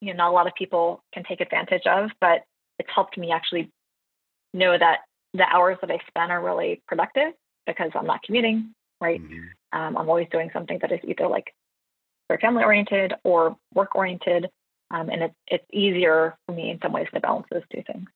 [0.00, 2.42] you know not a lot of people can take advantage of, but
[2.78, 3.70] it's helped me actually
[4.54, 5.00] know that
[5.34, 7.32] the hours that I spend are really productive
[7.66, 9.22] because I'm not commuting, right?
[9.22, 9.78] Mm-hmm.
[9.78, 11.54] Um, I'm always doing something that is either like
[12.30, 14.48] very family oriented or work oriented.
[14.92, 18.08] Um, and it's, it's easier for me in some ways to balance those two things.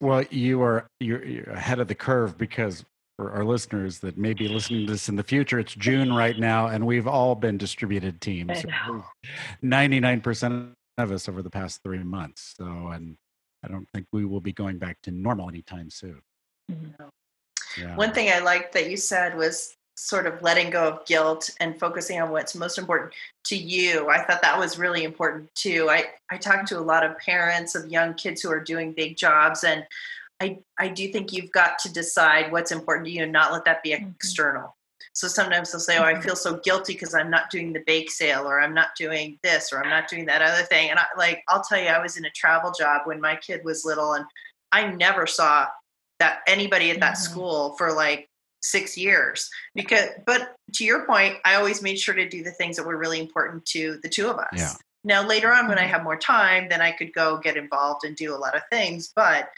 [0.00, 2.84] Well, you are you're, you're ahead of the curve because
[3.16, 6.38] for our listeners that may be listening to this in the future, it's June right
[6.38, 8.64] now, and we've all been distributed teams.
[9.62, 12.54] Ninety-nine percent of us over the past three months.
[12.58, 13.16] So, and
[13.64, 16.20] I don't think we will be going back to normal anytime soon.
[16.70, 17.04] Mm-hmm.
[17.80, 17.96] Yeah.
[17.96, 21.78] One thing I liked that you said was sort of letting go of guilt and
[21.80, 23.12] focusing on what's most important
[23.44, 24.08] to you.
[24.08, 25.88] I thought that was really important too.
[25.90, 29.16] I, I talk to a lot of parents of young kids who are doing big
[29.16, 29.84] jobs and
[30.40, 33.64] I, I do think you've got to decide what's important to you and not let
[33.64, 34.10] that be mm-hmm.
[34.10, 34.76] external
[35.14, 38.10] So sometimes they'll say, "Oh, I feel so guilty because I'm not doing the bake
[38.10, 41.04] sale, or I'm not doing this, or I'm not doing that other thing." And I
[41.16, 44.12] like, I'll tell you, I was in a travel job when my kid was little,
[44.12, 44.26] and
[44.72, 45.68] I never saw
[46.18, 47.32] that anybody at that mm-hmm.
[47.32, 48.28] school for like
[48.62, 52.76] six years because but to your point i always made sure to do the things
[52.76, 54.72] that were really important to the two of us yeah.
[55.04, 55.92] now later on when i mm-hmm.
[55.92, 59.12] have more time then i could go get involved and do a lot of things
[59.14, 59.48] but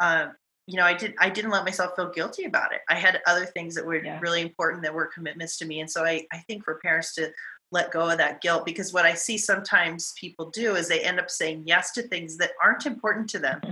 [0.00, 0.32] um,
[0.66, 3.46] you know i did i didn't let myself feel guilty about it i had other
[3.46, 4.18] things that were yeah.
[4.20, 7.32] really important that were commitments to me and so I, I think for parents to
[7.70, 11.18] let go of that guilt because what i see sometimes people do is they end
[11.18, 13.70] up saying yes to things that aren't important to them mm-hmm.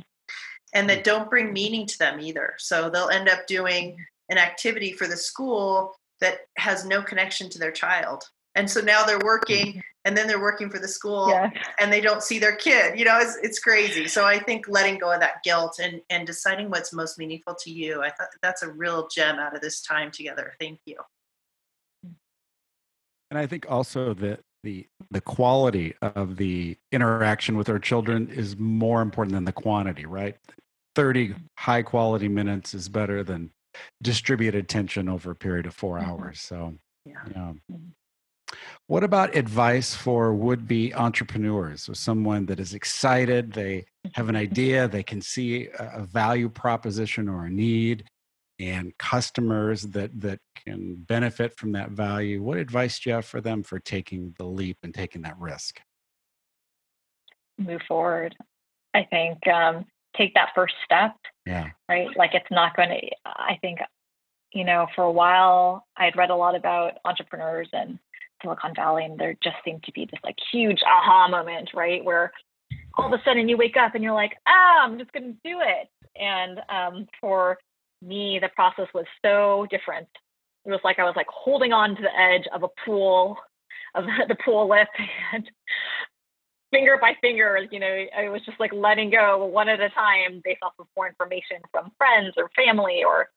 [0.75, 3.97] and that don't bring meaning to them either so they'll end up doing
[4.29, 8.25] an activity for the school that has no connection to their child.
[8.57, 9.81] And so now they're working mm-hmm.
[10.07, 11.51] and then they're working for the school yeah.
[11.79, 14.09] and they don't see their kid you know it's, it's crazy.
[14.09, 17.71] So i think letting go of that guilt and and deciding what's most meaningful to
[17.71, 20.55] you i thought that's a real gem out of this time together.
[20.59, 20.97] Thank you.
[23.31, 28.57] And i think also that the the quality of the interaction with our children is
[28.57, 30.37] more important than the quantity right?
[30.95, 33.51] 30 high quality minutes is better than
[34.03, 36.11] distributed attention over a period of 4 mm-hmm.
[36.11, 36.75] hours so
[37.05, 37.15] yeah.
[37.31, 37.53] yeah.
[37.71, 37.89] Mm-hmm.
[38.87, 41.83] What about advice for would be entrepreneurs?
[41.83, 47.29] So, someone that is excited, they have an idea, they can see a value proposition
[47.29, 48.05] or a need,
[48.59, 52.43] and customers that, that can benefit from that value.
[52.43, 55.81] What advice do you have for them for taking the leap and taking that risk?
[57.59, 58.37] Move forward.
[58.95, 59.85] I think um,
[60.17, 61.15] take that first step.
[61.45, 61.71] Yeah.
[61.89, 62.09] Right.
[62.17, 63.79] Like it's not going to, I think,
[64.53, 67.99] you know, for a while I'd read a lot about entrepreneurs and
[68.43, 72.05] Silicon Valley, and there just seemed to be this like huge aha moment, right?
[72.05, 72.33] Where
[72.95, 75.49] all of a sudden you wake up and you're like, ah, I'm just going to
[75.49, 75.89] do it.
[76.19, 77.59] And um, for
[78.03, 80.09] me, the process was so different.
[80.65, 83.37] It was like I was like holding on to the edge of a pool,
[83.95, 84.89] of the pool lip,
[85.33, 85.49] and
[86.71, 90.41] finger by finger, you know, I was just like letting go one at a time
[90.45, 93.29] based off of more information from friends or family or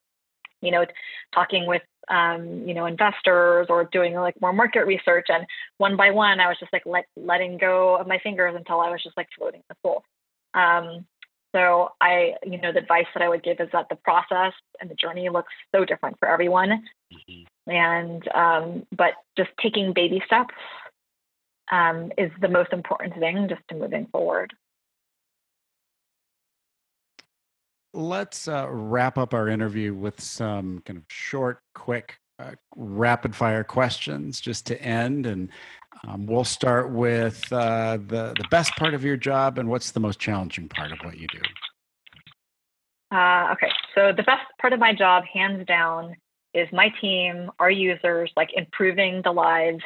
[0.61, 0.85] you know,
[1.33, 5.27] talking with, um, you know, investors or doing like more market research.
[5.29, 5.45] And
[5.77, 8.89] one by one, I was just like let, letting go of my fingers until I
[8.89, 10.03] was just like floating in the pool.
[10.53, 11.05] Um,
[11.55, 14.89] so I, you know, the advice that I would give is that the process and
[14.89, 16.83] the journey looks so different for everyone.
[17.13, 17.71] Mm-hmm.
[17.71, 20.53] And, um, but just taking baby steps
[21.71, 24.53] um, is the most important thing just to moving forward.
[27.93, 33.63] let's uh, wrap up our interview with some kind of short, quick, uh, rapid fire
[33.63, 35.25] questions just to end.
[35.25, 35.49] And
[36.07, 39.99] um, we'll start with uh, the, the best part of your job and what's the
[39.99, 41.41] most challenging part of what you do.
[43.11, 46.15] Uh, okay, so the best part of my job, hands down,
[46.53, 49.83] is my team, our users, like improving the lives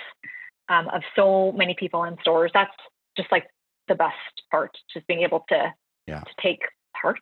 [0.70, 2.52] um, of so many people in stores.
[2.54, 2.76] That's
[3.18, 3.48] just like
[3.88, 4.16] the best
[4.52, 5.74] part, just being able to
[6.08, 6.22] yeah.
[6.22, 6.62] to take
[7.00, 7.22] part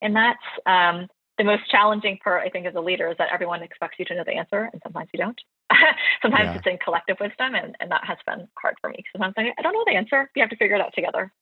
[0.00, 0.38] in that.
[0.66, 1.08] Um,
[1.38, 4.14] the most challenging part, I think, as a leader is that everyone expects you to
[4.14, 5.40] know the answer, and sometimes you don't.
[6.22, 6.54] sometimes yeah.
[6.56, 9.02] it's in collective wisdom, and, and that has been hard for me.
[9.12, 10.30] Sometimes I, I don't know the answer.
[10.36, 11.32] We have to figure it out together.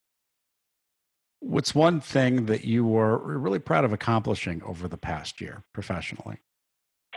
[1.41, 6.39] What's one thing that you were really proud of accomplishing over the past year professionally?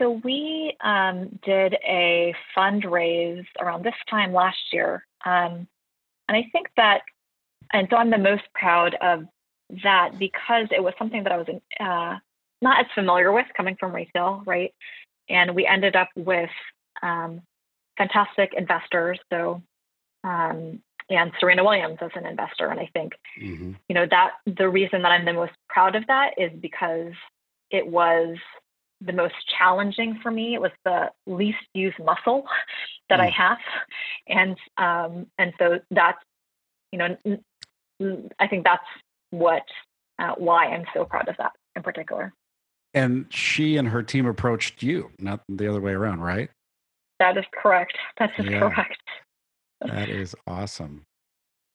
[0.02, 5.68] So we um, did a fundraise around this time last year, um,
[6.28, 7.02] and I think that,
[7.72, 9.26] and so I'm the most proud of
[9.84, 11.48] that because it was something that I was
[11.80, 12.18] uh,
[12.64, 14.74] not as familiar with coming from retail, right?
[15.30, 16.50] And we ended up with
[17.04, 17.42] um,
[17.96, 19.20] fantastic investors.
[19.32, 19.62] So,
[20.24, 22.68] um, and Serena Williams as an investor.
[22.68, 23.74] And I think, mm-hmm.
[23.88, 27.14] you know, that the reason that I'm the most proud of that is because
[27.70, 28.38] it was
[29.04, 30.54] the most challenging for me.
[30.54, 32.46] It was the least used muscle
[33.10, 33.24] that mm.
[33.24, 33.58] I have.
[34.28, 36.20] And, um, and so that's,
[36.92, 38.84] you know, I think that's
[39.32, 39.64] what
[40.20, 42.34] uh, why I'm so proud of that in particular.
[42.94, 46.50] And she and her team approached you, not the other way around, right?
[47.20, 47.98] That is correct.
[48.20, 48.60] That is yeah.
[48.60, 48.98] correct.
[49.82, 51.04] that is awesome.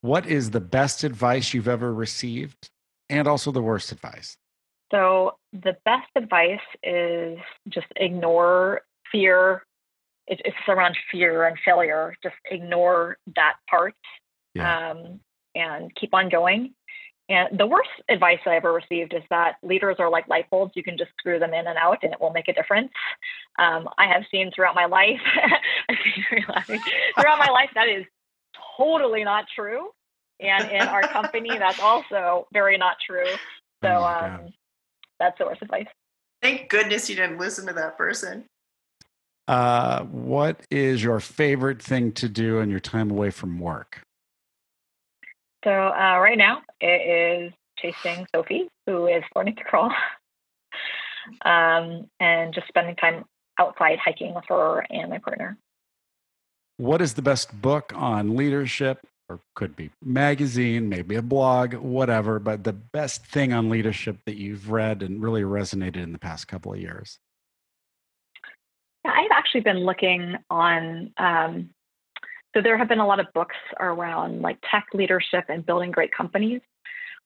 [0.02, 2.68] What is the best advice you've ever received
[3.08, 4.36] and also the worst advice?
[4.90, 9.62] So, the best advice is just ignore fear.
[10.26, 12.14] it's around fear and failure.
[12.22, 13.94] Just ignore that part
[14.56, 14.90] yeah.
[14.90, 15.20] um,
[15.54, 16.74] and keep on going.
[17.28, 20.72] And the worst advice I ever received is that leaders are like light bulbs.
[20.76, 22.92] You can just screw them in and out and it will make a difference.
[23.58, 25.20] Um, I have seen throughout my life,
[27.18, 28.04] throughout my life, that is
[28.76, 29.90] totally not true.
[30.38, 33.26] And in our company, that's also very not true.
[33.82, 34.52] So oh um,
[35.18, 35.86] that's the worst advice.
[36.42, 38.44] Thank goodness you didn't listen to that person.
[39.48, 44.00] Uh, what is your favorite thing to do in your time away from work?
[45.64, 49.92] So uh, right now it is chasing Sophie, who is learning to crawl,
[51.44, 53.24] um, and just spending time
[53.58, 55.56] outside hiking with her and my partner.
[56.78, 62.38] What is the best book on leadership, or could be magazine, maybe a blog, whatever,
[62.38, 66.46] but the best thing on leadership that you've read and really resonated in the past
[66.48, 67.18] couple of years?
[69.04, 71.12] Yeah, I've actually been looking on.
[71.16, 71.70] Um,
[72.54, 76.12] so there have been a lot of books around like tech leadership and building great
[76.12, 76.60] companies.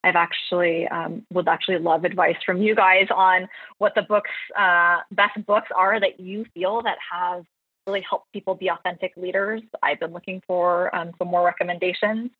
[0.03, 3.47] I've actually um, would actually love advice from you guys on
[3.77, 7.45] what the books, uh, best books are that you feel that have
[7.91, 9.61] really helped people be authentic leaders.
[9.83, 12.31] I've been looking for um, some more recommendations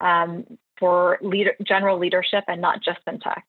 [0.00, 0.44] um,
[0.78, 3.44] for leader, general leadership and not just in tech.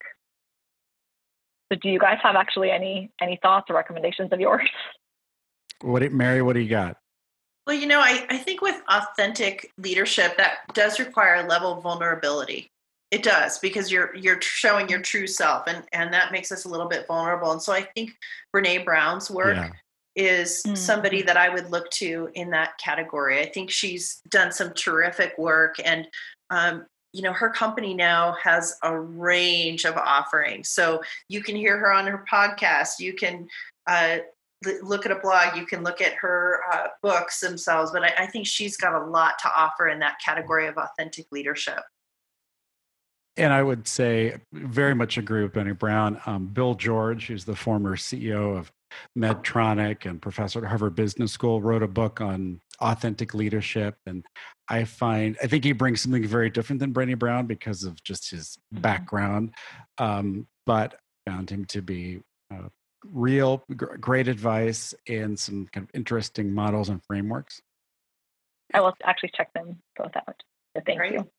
[1.71, 4.69] So, do you guys have actually any any thoughts or recommendations of yours?
[5.81, 6.41] What, Mary?
[6.41, 6.97] What do you got?
[7.65, 11.83] Well, you know, I, I think with authentic leadership, that does require a level of
[11.83, 12.71] vulnerability.
[13.11, 16.69] It does because you're you're showing your true self, and and that makes us a
[16.69, 17.51] little bit vulnerable.
[17.51, 18.11] And so I think
[18.55, 19.69] Brene Brown's work yeah.
[20.17, 20.75] Is mm-hmm.
[20.75, 23.39] somebody that I would look to in that category.
[23.39, 26.07] I think she's done some terrific work, and
[26.49, 30.69] um, you know her company now has a range of offerings.
[30.69, 32.99] So you can hear her on her podcast.
[32.99, 33.47] You can
[33.85, 34.17] uh,
[34.81, 38.25] look at a blog you can look at her uh, books themselves but I, I,
[38.25, 41.83] think she's got a lot to offer in that category of authentic leadership
[43.37, 46.19] and I would say very much agree with Brene Brown.
[46.25, 48.71] Um, Bill George, who's the former CEO of
[49.17, 53.95] Medtronic and professor at Harvard Business School, wrote a book on authentic leadership.
[54.05, 54.25] And
[54.69, 58.29] I find, I think he brings something very different than Brene Brown because of just
[58.29, 58.81] his mm-hmm.
[58.81, 59.53] background.
[59.97, 62.19] Um, but found him to be
[62.53, 62.69] uh,
[63.05, 67.61] real great advice and some kind of interesting models and frameworks.
[68.73, 70.43] I will actually check them both out.
[70.75, 71.13] So thank Great.
[71.13, 71.29] you.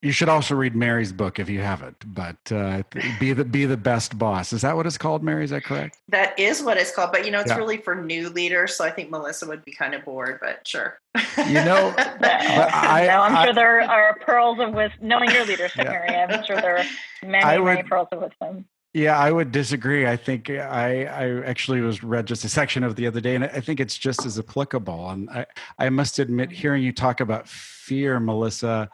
[0.00, 2.14] You should also read Mary's book if you haven't.
[2.14, 2.84] But uh,
[3.18, 4.52] be the be the best boss.
[4.52, 5.42] Is that what it's called, Mary?
[5.42, 5.98] Is that correct?
[6.08, 7.10] That is what it's called.
[7.10, 7.56] But you know, it's yeah.
[7.56, 8.76] really for new leaders.
[8.76, 10.38] So I think Melissa would be kind of bored.
[10.40, 11.00] But sure.
[11.38, 15.08] You know, I, no, I'm I, sure there are pearls of wisdom.
[15.08, 15.90] Knowing your leadership, yeah.
[15.90, 16.84] Mary, I'm sure there are
[17.26, 18.66] many, would, many pearls of wisdom.
[18.94, 20.06] Yeah, I would disagree.
[20.06, 23.44] I think I, I actually was read just a section of the other day, and
[23.44, 25.10] I think it's just as applicable.
[25.10, 25.46] And I,
[25.78, 28.88] I must admit, hearing you talk about fear, Melissa,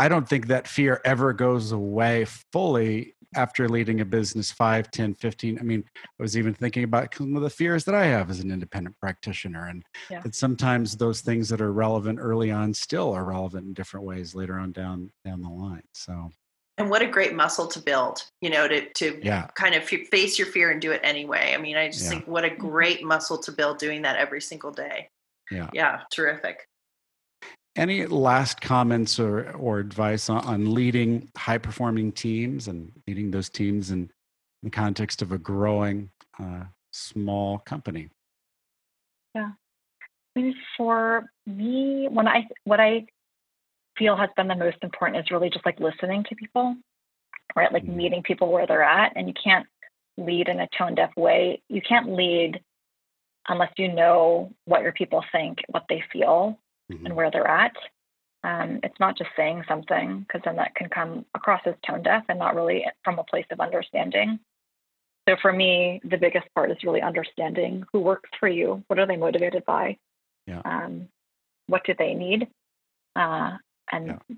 [0.00, 5.14] I don't think that fear ever goes away fully after leading a business 5, 10,
[5.14, 5.58] 15.
[5.58, 8.40] I mean, I was even thinking about some of the fears that I have as
[8.40, 10.20] an independent practitioner, and yeah.
[10.20, 14.34] that sometimes those things that are relevant early on still are relevant in different ways
[14.34, 15.84] later on down down the line.
[15.92, 16.30] So
[16.78, 19.48] and what a great muscle to build you know to to yeah.
[19.54, 22.08] kind of face your fear and do it anyway i mean i just yeah.
[22.08, 25.10] think what a great muscle to build doing that every single day
[25.50, 26.69] yeah yeah terrific
[27.76, 33.48] any last comments or, or advice on, on leading high performing teams and leading those
[33.48, 34.10] teams in
[34.62, 38.08] the context of a growing uh, small company
[39.34, 39.50] yeah
[40.36, 43.06] I mean, for me when i what i
[44.00, 46.74] feel has been the most important is really just like listening to people,
[47.54, 47.72] right?
[47.72, 47.96] Like mm-hmm.
[47.96, 49.12] meeting people where they're at.
[49.14, 49.66] And you can't
[50.16, 51.62] lead in a tone deaf way.
[51.68, 52.60] You can't lead
[53.48, 56.58] unless you know what your people think, what they feel,
[56.90, 57.06] mm-hmm.
[57.06, 57.74] and where they're at.
[58.42, 62.24] Um, it's not just saying something because then that can come across as tone deaf
[62.28, 64.38] and not really from a place of understanding.
[65.28, 68.82] So for me, the biggest part is really understanding who works for you.
[68.86, 69.98] What are they motivated by?
[70.46, 70.62] Yeah.
[70.64, 71.08] Um,
[71.66, 72.48] what do they need?
[73.14, 73.58] Uh,
[73.92, 74.36] and yeah.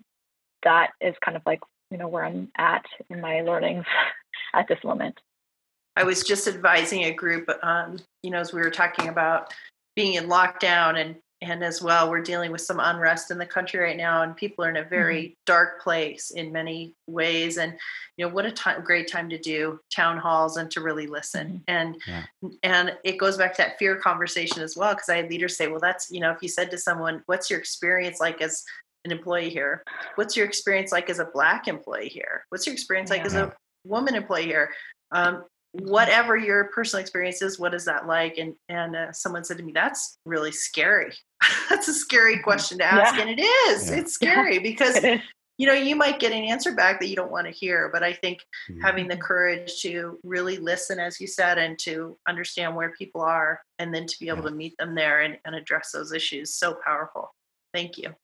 [0.64, 3.84] that is kind of like you know where i'm at in my learnings
[4.54, 5.18] at this moment
[5.96, 9.52] i was just advising a group um, you know as we were talking about
[9.94, 13.80] being in lockdown and and as well we're dealing with some unrest in the country
[13.80, 15.32] right now and people are in a very mm-hmm.
[15.44, 17.74] dark place in many ways and
[18.16, 21.48] you know what a time, great time to do town halls and to really listen
[21.48, 21.62] mm-hmm.
[21.68, 22.22] and yeah.
[22.62, 25.68] and it goes back to that fear conversation as well because i had leaders say
[25.68, 28.64] well that's you know if you said to someone what's your experience like as
[29.04, 29.82] an employee here?
[30.14, 32.44] What's your experience like as a black employee here?
[32.50, 33.52] What's your experience like as a
[33.84, 34.70] woman employee here?
[35.10, 38.38] Um, whatever your personal experience is, what is that like?
[38.38, 41.12] And and uh, someone said to me, "That's really scary.
[41.70, 42.44] That's a scary mm-hmm.
[42.44, 43.20] question to ask," yeah.
[43.22, 43.90] and it is.
[43.90, 43.96] Yeah.
[43.96, 45.02] It's scary because
[45.58, 47.90] you know you might get an answer back that you don't want to hear.
[47.92, 48.40] But I think
[48.70, 48.80] mm-hmm.
[48.80, 53.60] having the courage to really listen, as you said, and to understand where people are,
[53.78, 56.76] and then to be able to meet them there and, and address those issues, so
[56.84, 57.34] powerful.
[57.72, 58.14] Thank you.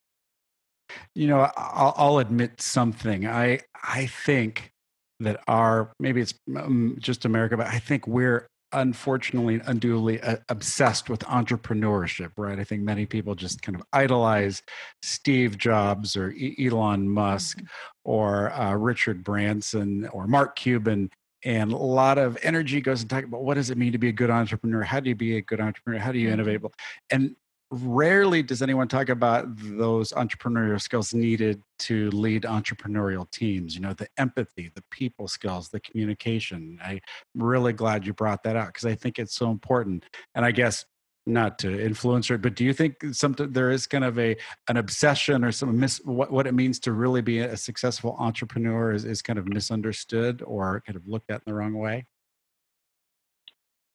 [1.14, 3.26] You know, I'll, I'll admit something.
[3.26, 4.72] I I think
[5.20, 11.08] that our maybe it's um, just America, but I think we're unfortunately unduly uh, obsessed
[11.08, 12.58] with entrepreneurship, right?
[12.58, 14.62] I think many people just kind of idolize
[15.02, 17.66] Steve Jobs or e- Elon Musk mm-hmm.
[18.04, 21.10] or uh, Richard Branson or Mark Cuban.
[21.44, 24.08] And a lot of energy goes into talking about what does it mean to be
[24.08, 24.82] a good entrepreneur?
[24.82, 26.00] How do you be a good entrepreneur?
[26.00, 26.60] How do you innovate?
[26.60, 26.66] Mm-hmm.
[27.10, 27.36] And
[27.70, 33.92] rarely does anyone talk about those entrepreneurial skills needed to lead entrepreneurial teams you know
[33.92, 36.78] the empathy the people skills the communication.
[36.82, 37.00] I'm
[37.34, 40.04] really glad you brought that out because i think it's so important
[40.34, 40.84] and i guess
[41.26, 44.34] not to influence it but do you think something there is kind of a
[44.68, 48.92] an obsession or some mis what, what it means to really be a successful entrepreneur
[48.92, 52.06] is, is kind of misunderstood or kind of looked at in the wrong way?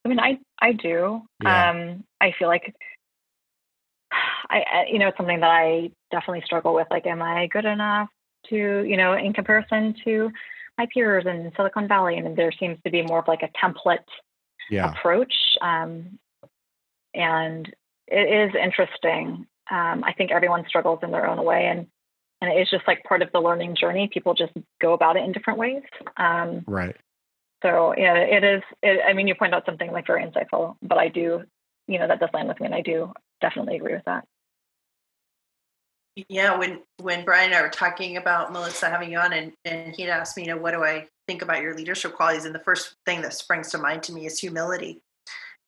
[0.04, 1.22] I mean i i do.
[1.42, 1.70] Yeah.
[1.70, 2.72] um i feel like
[4.50, 6.86] I, you know, it's something that I definitely struggle with.
[6.90, 8.08] Like, am I good enough
[8.50, 10.30] to, you know, in comparison to
[10.78, 12.16] my peers in Silicon Valley?
[12.16, 14.04] And there seems to be more of like a template
[14.70, 14.92] yeah.
[14.92, 15.34] approach.
[15.60, 16.18] Um,
[17.14, 17.72] and
[18.08, 19.46] it is interesting.
[19.70, 21.86] Um, I think everyone struggles in their own way, and
[22.40, 24.10] and it is just like part of the learning journey.
[24.12, 25.82] People just go about it in different ways.
[26.16, 26.96] Um, right.
[27.62, 28.62] So yeah, it is.
[28.82, 31.44] It, I mean, you point out something like very insightful, but I do,
[31.86, 34.26] you know, that does land with me, and I do definitely agree with that.
[36.28, 39.94] Yeah, when when Brian and I were talking about Melissa having you on, and and
[39.94, 42.44] he'd asked me, you know, what do I think about your leadership qualities?
[42.44, 45.00] And the first thing that springs to mind to me is humility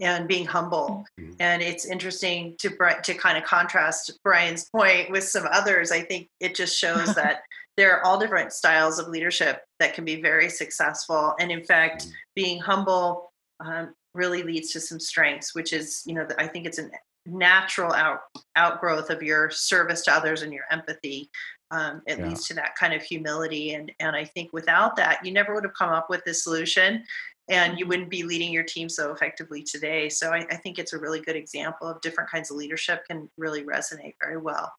[0.00, 1.04] and being humble.
[1.18, 1.32] Mm-hmm.
[1.40, 2.70] And it's interesting to
[3.02, 5.90] to kind of contrast Brian's point with some others.
[5.90, 7.42] I think it just shows that
[7.76, 11.34] there are all different styles of leadership that can be very successful.
[11.38, 12.12] And in fact, mm-hmm.
[12.34, 16.78] being humble um, really leads to some strengths, which is, you know, I think it's
[16.78, 16.90] an
[17.26, 18.20] natural out,
[18.56, 21.30] outgrowth of your service to others and your empathy
[21.72, 22.28] um, it yeah.
[22.28, 25.64] leads to that kind of humility and and i think without that you never would
[25.64, 27.02] have come up with this solution
[27.48, 30.92] and you wouldn't be leading your team so effectively today so I, I think it's
[30.92, 34.72] a really good example of different kinds of leadership can really resonate very well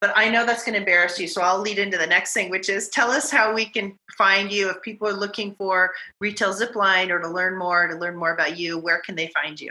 [0.00, 1.26] but I know that's going to embarrass you.
[1.26, 4.52] So I'll lead into the next thing, which is tell us how we can find
[4.52, 4.68] you.
[4.68, 8.58] If people are looking for Retail Zipline or to learn more, to learn more about
[8.58, 9.70] you, where can they find you?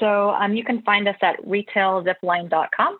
[0.00, 2.98] So um, you can find us at retailzipline.com.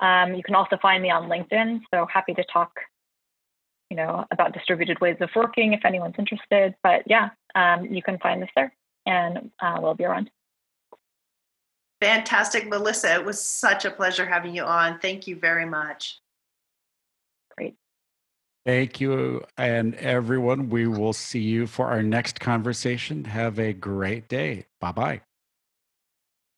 [0.00, 1.82] Um, you can also find me on LinkedIn.
[1.92, 2.72] So happy to talk,
[3.90, 6.74] you know, about distributed ways of working if anyone's interested.
[6.82, 8.72] But yeah, um, you can find us there,
[9.06, 10.30] and uh, we'll be around.
[12.00, 13.14] Fantastic, Melissa.
[13.14, 14.98] It was such a pleasure having you on.
[14.98, 16.20] Thank you very much.
[17.56, 17.76] Great.
[18.66, 19.44] Thank you.
[19.56, 23.24] And everyone, we will see you for our next conversation.
[23.24, 24.66] Have a great day.
[24.80, 25.20] Bye bye.